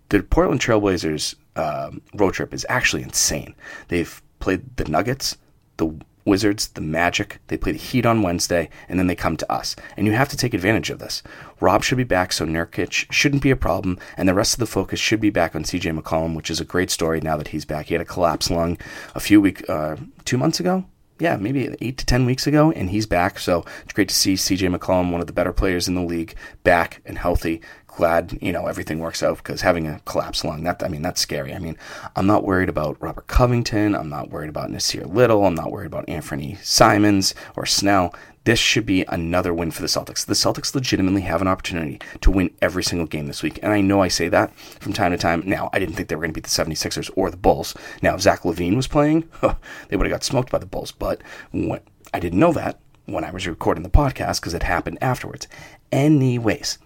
The 0.09 0.21
Portland 0.21 0.61
Trailblazers 0.61 1.35
uh, 1.55 1.91
road 2.13 2.33
trip 2.33 2.53
is 2.53 2.65
actually 2.69 3.01
insane. 3.01 3.55
They've 3.87 4.21
played 4.39 4.77
the 4.77 4.85
Nuggets, 4.85 5.37
the 5.77 5.99
Wizards, 6.25 6.69
the 6.69 6.81
Magic. 6.81 7.39
They 7.47 7.57
play 7.57 7.71
the 7.71 7.77
Heat 7.77 8.05
on 8.05 8.23
Wednesday, 8.23 8.69
and 8.89 8.99
then 8.99 9.07
they 9.07 9.15
come 9.15 9.37
to 9.37 9.51
us. 9.51 9.75
And 9.95 10.07
you 10.07 10.13
have 10.13 10.29
to 10.29 10.37
take 10.37 10.53
advantage 10.53 10.89
of 10.89 10.99
this. 10.99 11.21
Rob 11.59 11.83
should 11.83 11.97
be 11.97 12.03
back, 12.03 12.33
so 12.33 12.45
Nurkic 12.45 13.11
shouldn't 13.11 13.43
be 13.43 13.51
a 13.51 13.55
problem, 13.55 13.99
and 14.17 14.27
the 14.27 14.33
rest 14.33 14.53
of 14.53 14.59
the 14.59 14.65
focus 14.65 14.99
should 14.99 15.21
be 15.21 15.29
back 15.29 15.55
on 15.55 15.63
CJ 15.63 15.97
McCollum, 15.97 16.35
which 16.35 16.49
is 16.49 16.59
a 16.59 16.65
great 16.65 16.89
story 16.89 17.21
now 17.21 17.37
that 17.37 17.49
he's 17.49 17.65
back. 17.65 17.85
He 17.85 17.93
had 17.93 18.01
a 18.01 18.05
collapsed 18.05 18.49
lung 18.49 18.77
a 19.13 19.19
few 19.19 19.39
weeks, 19.39 19.69
uh, 19.69 19.97
two 20.25 20.37
months 20.37 20.59
ago. 20.59 20.85
Yeah, 21.17 21.37
maybe 21.37 21.73
eight 21.79 21.97
to 21.99 22.05
ten 22.05 22.25
weeks 22.25 22.45
ago, 22.45 22.71
and 22.71 22.89
he's 22.89 23.05
back. 23.05 23.39
So 23.39 23.63
it's 23.83 23.93
great 23.93 24.09
to 24.09 24.15
see 24.15 24.33
CJ 24.33 24.75
McCollum, 24.75 25.11
one 25.11 25.21
of 25.21 25.27
the 25.27 25.33
better 25.33 25.53
players 25.53 25.87
in 25.87 25.95
the 25.95 26.01
league, 26.01 26.35
back 26.63 27.01
and 27.05 27.17
healthy 27.17 27.61
glad 27.95 28.37
you 28.41 28.51
know 28.51 28.67
everything 28.67 28.99
works 28.99 29.23
out 29.23 29.37
because 29.37 29.61
having 29.61 29.87
a 29.87 29.99
collapsed 30.05 30.43
lung 30.43 30.63
that 30.63 30.83
I 30.83 30.87
mean 30.87 31.01
that's 31.01 31.21
scary. 31.21 31.53
I 31.53 31.59
mean 31.59 31.77
I'm 32.15 32.27
not 32.27 32.43
worried 32.43 32.69
about 32.69 33.01
Robert 33.01 33.27
Covington. 33.27 33.95
I'm 33.95 34.09
not 34.09 34.29
worried 34.29 34.49
about 34.49 34.69
Nassir 34.69 35.11
Little. 35.11 35.45
I'm 35.45 35.55
not 35.55 35.71
worried 35.71 35.87
about 35.87 36.07
Anthony 36.09 36.57
Simons 36.61 37.33
or 37.55 37.65
Snell. 37.65 38.13
This 38.45 38.59
should 38.59 38.85
be 38.85 39.03
another 39.07 39.55
win 39.55 39.71
for 39.71 39.81
the 39.81 39.87
Celtics. 39.87 40.23
The 40.23 40.35
Celtics 40.35 40.75
legitimately 40.75 41.21
have 41.21 41.41
an 41.41 41.47
opportunity 41.47 41.99
to 42.21 42.29
win 42.29 42.51
every 42.61 42.83
single 42.83 43.07
game 43.07 43.25
this 43.25 43.41
week. 43.41 43.57
And 43.63 43.73
I 43.73 43.81
know 43.81 44.03
I 44.03 44.07
say 44.07 44.27
that 44.27 44.55
from 44.55 44.93
time 44.93 45.11
to 45.11 45.17
time. 45.17 45.41
Now, 45.47 45.71
I 45.73 45.79
didn't 45.79 45.95
think 45.95 46.09
they 46.09 46.15
were 46.15 46.21
going 46.21 46.31
to 46.31 46.39
beat 46.39 46.43
the 46.43 46.49
76ers 46.49 47.09
or 47.15 47.31
the 47.31 47.37
Bulls. 47.37 47.73
Now, 48.03 48.13
if 48.13 48.21
Zach 48.21 48.43
LaVine 48.43 48.75
was 48.75 48.87
playing, 48.87 49.27
they 49.89 49.97
would 49.97 50.05
have 50.05 50.13
got 50.13 50.23
smoked 50.23 50.51
by 50.51 50.59
the 50.59 50.67
Bulls. 50.67 50.91
But 50.91 51.23
when, 51.51 51.79
I 52.13 52.19
didn't 52.19 52.37
know 52.37 52.53
that 52.53 52.79
when 53.07 53.23
I 53.23 53.31
was 53.31 53.47
recording 53.47 53.81
the 53.81 53.89
podcast 53.89 54.41
because 54.41 54.53
it 54.53 54.61
happened 54.61 54.99
afterwards. 55.01 55.47
Anyways, 55.91 56.77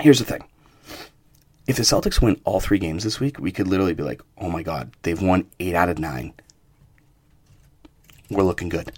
Here's 0.00 0.18
the 0.18 0.24
thing 0.24 0.44
if 1.66 1.76
the 1.76 1.82
Celtics 1.82 2.22
win 2.22 2.40
all 2.44 2.60
three 2.60 2.78
games 2.78 3.02
this 3.02 3.18
week, 3.18 3.38
we 3.38 3.50
could 3.50 3.66
literally 3.66 3.94
be 3.94 4.02
like, 4.02 4.22
oh 4.38 4.48
my 4.48 4.62
God, 4.62 4.92
they've 5.02 5.20
won 5.20 5.46
eight 5.58 5.74
out 5.74 5.88
of 5.88 5.98
nine. 5.98 6.32
We're 8.30 8.44
looking 8.44 8.68
good. 8.68 8.92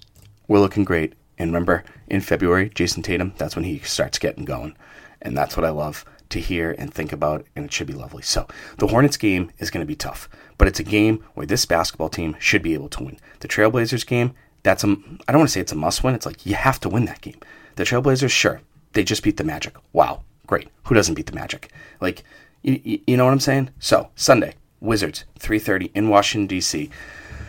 We're 0.49 0.61
looking 0.61 0.85
great. 0.85 1.15
And 1.39 1.51
remember, 1.51 1.85
in 2.09 2.21
February, 2.21 2.71
Jayson 2.71 3.03
Tatum, 3.03 3.33
that's 3.39 3.57
when 3.57 3.65
he 3.65 3.79
starts 3.81 4.19
getting 4.19 4.45
going. 4.45 4.77
And 5.23 5.37
that's 5.37 5.57
what 5.57 5.65
I 5.65 5.71
love 5.71 6.05
to 6.31 6.41
hear 6.41 6.75
and 6.79 6.93
think 6.93 7.13
about, 7.13 7.47
and 7.57 7.65
it 7.65 7.73
should 7.73 7.87
be 7.87 7.93
lovely. 7.95 8.23
So, 8.23 8.47
the 8.77 8.89
Hornets 8.89 9.17
game 9.17 9.51
is 9.59 9.71
going 9.71 9.83
to 9.83 9.89
be 9.89 9.97
tough, 9.97 10.29
but 10.59 10.69
it's 10.69 10.81
a 10.81 10.85
game 10.85 11.25
where 11.35 11.47
this 11.47 11.65
basketball 11.65 12.11
team 12.11 12.37
should 12.39 12.63
be 12.63 12.75
able 12.75 12.91
to 12.91 13.05
win. 13.05 13.19
The 13.41 13.49
Trailblazers 13.49 14.07
game, 14.07 14.35
that's 14.63 14.85
a, 14.85 14.89
I 14.89 15.33
don't 15.33 15.39
want 15.39 15.49
to 15.49 15.53
say 15.53 15.61
it's 15.61 15.73
a 15.73 15.77
must 15.77 16.05
win. 16.05 16.15
It's 16.15 16.27
like 16.27 16.45
you 16.45 16.55
have 16.55 16.81
to 16.81 16.89
win 16.89 17.07
that 17.07 17.23
game. 17.23 17.41
The 17.77 17.85
Trailblazers, 17.85 18.31
sure, 18.31 18.61
they 18.93 19.05
just 19.05 19.23
beat 19.23 19.39
the 19.39 19.45
Magic. 19.45 19.75
Wow, 19.93 20.23
great. 20.49 20.69
Who 20.85 20.95
doesn't 20.97 21.15
beat 21.15 21.27
the 21.27 21.35
Magic? 21.35 21.71
Like, 22.01 22.25
you, 22.63 23.01
you 23.07 23.17
know 23.17 23.25
what 23.25 23.33
I'm 23.33 23.39
saying? 23.39 23.71
So, 23.79 24.11
Sunday, 24.17 24.55
Wizards, 24.81 25.25
3.30 25.39 25.93
in 25.95 26.09
Washington, 26.09 26.49
D.C. 26.49 26.91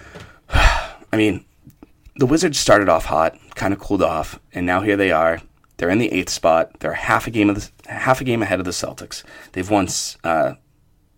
I 0.50 1.18
mean, 1.18 1.46
the 2.18 2.28
Wizards 2.28 2.60
started 2.60 2.90
off 2.90 3.06
hot, 3.06 3.36
kind 3.56 3.74
of 3.74 3.80
cooled 3.80 4.04
off, 4.04 4.40
and 4.54 4.68
now 4.68 4.82
here 4.82 4.98
they 4.98 5.12
are. 5.12 5.42
They're 5.78 5.90
in 5.90 5.98
the 5.98 6.12
eighth 6.12 6.30
spot. 6.30 6.82
They're 6.82 6.94
half 6.94 7.26
a 7.26 7.32
game 7.32 7.50
of 7.50 7.56
the, 7.56 7.92
half 7.92 8.20
a 8.20 8.26
game 8.26 8.44
ahead 8.44 8.60
of 8.60 8.66
the 8.66 8.72
Celtics. 8.72 9.24
They've 9.54 9.70
won 9.70 9.88
uh, 10.24 10.56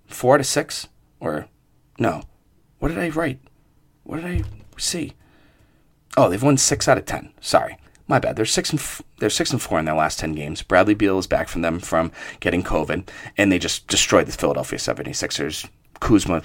four 0.05 0.37
to 0.37 0.43
six, 0.43 0.87
or 1.19 1.47
no? 1.97 2.21
What 2.77 2.89
did 2.89 2.99
I 2.99 3.09
write? 3.09 3.39
What 4.03 4.21
did 4.21 4.25
I 4.25 4.43
see? 4.77 5.13
Oh, 6.15 6.29
they've 6.29 6.43
won 6.43 6.57
six 6.57 6.87
out 6.87 6.99
of 6.99 7.05
ten. 7.05 7.33
Sorry, 7.41 7.77
my 8.11 8.19
bad. 8.19 8.35
They're 8.35 8.45
six 8.45 8.69
and 8.69 8.79
f- 8.79 9.01
they're 9.17 9.29
six 9.31 9.51
and 9.51 9.61
four 9.61 9.79
in 9.79 9.85
their 9.85 9.95
last 9.95 10.19
ten 10.19 10.33
games. 10.33 10.61
Bradley 10.61 10.93
Beal 10.93 11.17
is 11.17 11.25
back 11.25 11.47
from 11.47 11.61
them 11.61 11.79
from 11.79 12.11
getting 12.41 12.61
COVID, 12.61 13.07
and 13.37 13.51
they 13.51 13.57
just 13.57 13.87
destroyed 13.87 14.27
the 14.27 14.33
Philadelphia 14.33 14.77
76ers. 14.77 15.67
Kuzma 15.99 16.43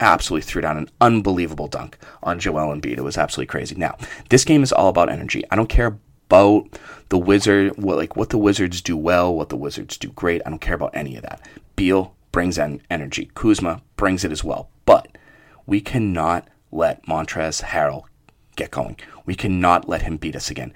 absolutely 0.00 0.42
threw 0.42 0.60
down 0.60 0.76
an 0.76 0.90
unbelievable 1.00 1.68
dunk 1.68 1.96
on 2.22 2.38
Joel 2.38 2.74
Embiid. 2.74 2.98
It 2.98 3.02
was 3.02 3.16
absolutely 3.16 3.46
crazy. 3.46 3.76
Now, 3.76 3.96
this 4.28 4.44
game 4.44 4.62
is 4.62 4.72
all 4.72 4.88
about 4.88 5.08
energy. 5.08 5.44
I 5.50 5.56
don't 5.56 5.68
care 5.68 5.98
about 6.28 6.78
the 7.08 7.18
wizard, 7.18 7.76
what 7.76 7.96
like 7.96 8.16
what 8.16 8.30
the 8.30 8.38
wizards 8.38 8.82
do 8.82 8.96
well, 8.96 9.34
what 9.34 9.48
the 9.48 9.56
wizards 9.56 9.96
do 9.96 10.08
great. 10.08 10.42
I 10.44 10.50
don't 10.50 10.60
care 10.60 10.74
about 10.74 10.94
any 10.96 11.16
of 11.16 11.22
that. 11.22 11.40
Beal 11.76 12.14
brings 12.32 12.58
in 12.58 12.82
energy. 12.90 13.30
Kuzma 13.34 13.82
brings 13.96 14.24
it 14.24 14.32
as 14.32 14.44
well. 14.44 14.68
But 14.84 15.16
we 15.64 15.80
cannot 15.80 16.48
let 16.70 17.06
Montrezl 17.06 17.62
Harrell 17.62 18.04
get 18.58 18.70
going. 18.70 18.98
We 19.24 19.34
cannot 19.34 19.88
let 19.88 20.02
him 20.02 20.16
beat 20.18 20.36
us 20.36 20.50
again. 20.50 20.74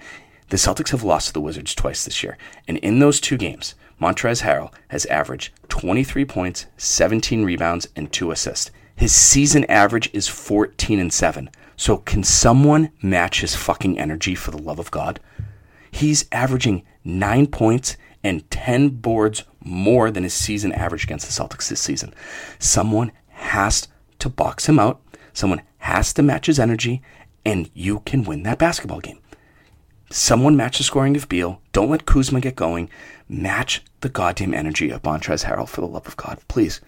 The 0.49 0.57
Celtics 0.57 0.89
have 0.89 1.03
lost 1.03 1.27
to 1.27 1.33
the 1.33 1.41
Wizards 1.41 1.75
twice 1.75 2.03
this 2.03 2.23
year, 2.23 2.37
and 2.67 2.77
in 2.77 2.99
those 2.99 3.19
two 3.19 3.37
games, 3.37 3.75
Montrezl 4.01 4.43
Harrell 4.43 4.73
has 4.89 5.05
averaged 5.05 5.51
23 5.69 6.25
points, 6.25 6.65
17 6.77 7.45
rebounds, 7.45 7.87
and 7.95 8.11
2 8.11 8.31
assists. 8.31 8.71
His 8.95 9.13
season 9.13 9.65
average 9.65 10.09
is 10.13 10.27
14 10.27 10.99
and 10.99 11.11
7. 11.11 11.49
So 11.75 11.97
can 11.97 12.23
someone 12.23 12.91
match 13.01 13.41
his 13.41 13.55
fucking 13.55 13.97
energy 13.99 14.35
for 14.35 14.51
the 14.51 14.61
love 14.61 14.79
of 14.79 14.91
God? 14.91 15.19
He's 15.91 16.25
averaging 16.31 16.83
nine 17.03 17.47
points 17.47 17.97
and 18.23 18.49
10 18.51 18.89
boards 18.89 19.43
more 19.61 20.11
than 20.11 20.23
his 20.23 20.33
season 20.33 20.71
average 20.71 21.03
against 21.03 21.25
the 21.25 21.43
Celtics 21.43 21.69
this 21.69 21.81
season. 21.81 22.13
Someone 22.59 23.11
has 23.29 23.87
to 24.19 24.29
box 24.29 24.67
him 24.67 24.79
out. 24.79 25.01
Someone 25.33 25.61
has 25.79 26.13
to 26.13 26.23
match 26.23 26.45
his 26.45 26.59
energy, 26.59 27.01
and 27.45 27.69
you 27.73 27.99
can 28.01 28.23
win 28.23 28.43
that 28.43 28.59
basketball 28.59 28.99
game. 28.99 29.19
Someone 30.09 30.55
match 30.55 30.77
the 30.77 30.83
scoring 30.83 31.15
of 31.15 31.27
Beal. 31.27 31.59
Don't 31.71 31.89
let 31.89 32.05
Kuzma 32.05 32.39
get 32.39 32.55
going. 32.55 32.89
Match 33.27 33.83
the 34.01 34.09
goddamn 34.09 34.53
energy 34.53 34.91
of 34.91 35.01
Montrezl 35.01 35.45
Harrell 35.45 35.67
for 35.67 35.81
the 35.81 35.87
love 35.87 36.07
of 36.07 36.17
God. 36.17 36.39
Please. 36.47 36.81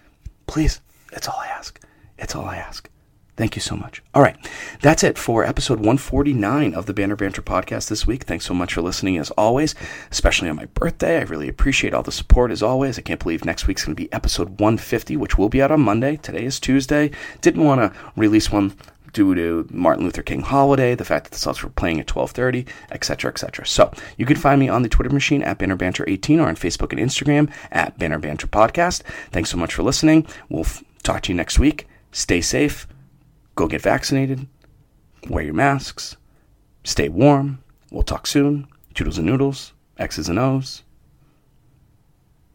Please. 0.46 0.80
That's 1.10 1.28
all 1.28 1.38
I 1.38 1.48
ask. 1.48 1.80
It's 2.18 2.34
all 2.36 2.44
I 2.44 2.56
ask. 2.56 2.88
Thank 3.36 3.54
you 3.54 3.60
so 3.60 3.76
much. 3.76 4.02
All 4.14 4.22
right. 4.22 4.36
That's 4.80 5.04
it 5.04 5.18
for 5.18 5.44
episode 5.44 5.78
149 5.78 6.72
of 6.72 6.86
the 6.86 6.94
Banner 6.94 7.16
Banter 7.16 7.42
podcast 7.42 7.90
this 7.90 8.06
week. 8.06 8.24
Thanks 8.24 8.46
so 8.46 8.54
much 8.54 8.72
for 8.72 8.80
listening 8.80 9.18
as 9.18 9.30
always, 9.32 9.74
especially 10.10 10.48
on 10.48 10.56
my 10.56 10.64
birthday. 10.66 11.18
I 11.18 11.22
really 11.22 11.48
appreciate 11.48 11.92
all 11.92 12.02
the 12.02 12.12
support 12.12 12.50
as 12.50 12.62
always. 12.62 12.98
I 12.98 13.02
can't 13.02 13.20
believe 13.22 13.44
next 13.44 13.66
week's 13.66 13.84
going 13.84 13.94
to 13.94 14.02
be 14.02 14.10
episode 14.10 14.60
150, 14.60 15.18
which 15.18 15.36
will 15.36 15.50
be 15.50 15.60
out 15.60 15.70
on 15.70 15.82
Monday. 15.82 16.16
Today 16.16 16.44
is 16.44 16.58
Tuesday. 16.58 17.10
Didn't 17.42 17.64
want 17.64 17.80
to 17.80 17.98
release 18.16 18.50
one 18.50 18.74
due 19.16 19.34
to 19.34 19.66
Martin 19.70 20.04
Luther 20.04 20.22
King 20.22 20.42
holiday, 20.42 20.94
the 20.94 21.02
fact 21.04 21.24
that 21.24 21.30
the 21.32 21.38
Celtics 21.38 21.62
were 21.64 21.70
playing 21.70 21.98
at 21.98 22.06
12:30, 22.06 22.66
etc., 22.90 23.30
etc. 23.30 23.66
So 23.66 23.90
you 24.18 24.26
can 24.26 24.36
find 24.36 24.60
me 24.60 24.68
on 24.68 24.82
the 24.82 24.90
Twitter 24.90 25.08
machine 25.08 25.42
at 25.42 25.58
BannerBanter18 25.58 26.38
or 26.38 26.46
on 26.48 26.54
Facebook 26.54 26.92
and 26.92 27.00
Instagram 27.00 27.50
at 27.72 27.98
Banner 27.98 28.18
Banter 28.18 28.46
Podcast. 28.46 29.00
Thanks 29.30 29.48
so 29.48 29.56
much 29.56 29.72
for 29.72 29.82
listening. 29.82 30.26
We'll 30.50 30.64
f- 30.66 30.84
talk 31.02 31.22
to 31.22 31.32
you 31.32 31.34
next 31.36 31.58
week. 31.58 31.88
Stay 32.12 32.42
safe. 32.42 32.86
Go 33.54 33.66
get 33.66 33.80
vaccinated. 33.80 34.46
Wear 35.30 35.44
your 35.44 35.54
masks. 35.54 36.16
Stay 36.84 37.08
warm. 37.08 37.60
We'll 37.90 38.02
talk 38.02 38.26
soon. 38.26 38.66
Toodles 38.92 39.16
and 39.16 39.26
noodles. 39.26 39.72
X's 39.98 40.28
and 40.28 40.38
O's. 40.38 40.82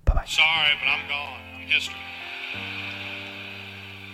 Bye 0.05 0.13
bye. 0.13 0.25
Sorry, 0.27 0.73
but 0.79 0.87
I'm 0.87 1.07
gone. 1.09 1.39
I'm 1.55 1.67
history. 1.67 1.95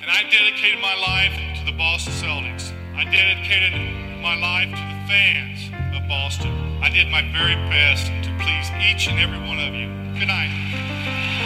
And 0.02 0.10
I 0.10 0.24
dedicated 0.32 0.80
my 0.80 0.96
life 0.96 1.57
the 1.68 1.74
Boston 1.74 2.14
Celtics. 2.14 2.72
I 2.96 3.04
dedicated 3.04 3.74
my 4.22 4.40
life 4.40 4.70
to 4.70 4.76
the 4.76 5.08
fans 5.12 5.70
of 5.94 6.08
Boston. 6.08 6.50
I 6.82 6.88
did 6.88 7.10
my 7.10 7.22
very 7.34 7.56
best 7.68 8.08
to 8.24 8.32
please 8.40 8.72
each 8.80 9.10
and 9.10 9.20
every 9.20 9.38
one 9.38 9.60
of 9.60 9.76
you. 9.76 9.88
Good 10.18 10.30
night. 10.30 11.37